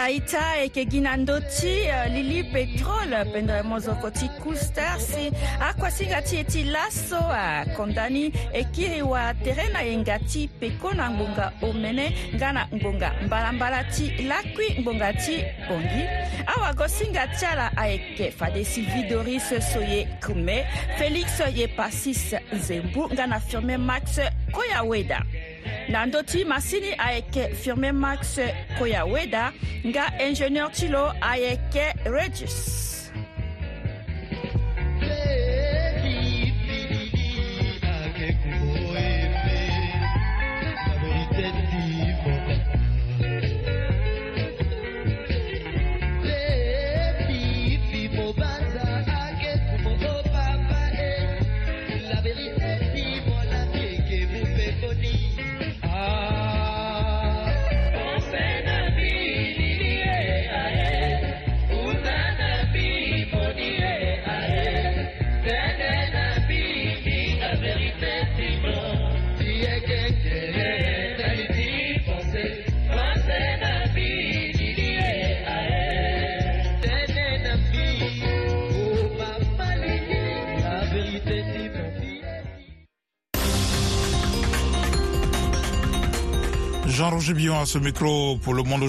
taita 0.00 0.42
yeke 0.56 0.84
gi 0.88 1.00
na 1.04 1.12
ndö 1.16 1.34
ti 1.52 1.68
euh, 1.84 2.06
lili 2.12 2.42
petrole 2.52 3.18
pendre 3.34 3.58
mozoko 3.62 4.08
ti 4.10 4.30
custer 4.42 4.96
si 4.98 5.28
akuasinga 5.60 6.22
ti 6.24 6.38
e 6.40 6.44
ti 6.44 6.62
laso 6.64 7.18
akonda 7.36 8.08
ni 8.08 8.24
e 8.52 8.64
kiri 8.72 9.02
wa 9.02 9.34
tere 9.44 9.68
na 9.72 9.82
yenga 9.84 10.16
ti 10.24 10.48
peko 10.60 10.94
na 10.96 11.10
ngbonga 11.10 11.52
omene 11.68 12.06
nga 12.34 12.52
na 12.52 12.66
ngbonga 12.72 13.12
mbalambala 13.26 13.84
ti 13.92 14.08
lakui 14.24 14.80
ngbonga 14.80 15.12
ti 15.12 15.44
bongi 15.68 16.02
awagosinga 16.46 17.26
ti 17.36 17.44
ala 17.46 17.68
ayeke 17.76 18.30
fadesi 18.30 18.80
vidoris 18.82 19.52
so 19.72 19.80
ye 19.80 20.08
kume 20.24 20.64
félix 20.96 21.36
ye 21.56 21.68
pasis 21.76 22.34
nzembu 22.52 23.08
nga 23.12 23.26
na 23.26 23.40
firmé 23.40 23.76
max 23.78 24.16
koyaweda 24.52 25.22
na 25.90 26.06
ndö 26.06 26.22
ti 26.22 26.44
masini 26.44 26.92
ayeke 26.98 27.46
firmé 27.62 27.90
max 27.92 28.38
koyaweda 28.78 29.42
nga 29.90 30.04
ingénieur 30.28 30.70
ti 30.76 30.86
lo 30.88 31.10
ayeke 31.20 31.84
regis 32.14 32.89
j'ai 87.20 87.34
bien 87.34 87.60
à 87.60 87.66
ce 87.66 87.76
micro 87.78 88.36
pour 88.36 88.54
le 88.54 88.62
monde. 88.62 88.78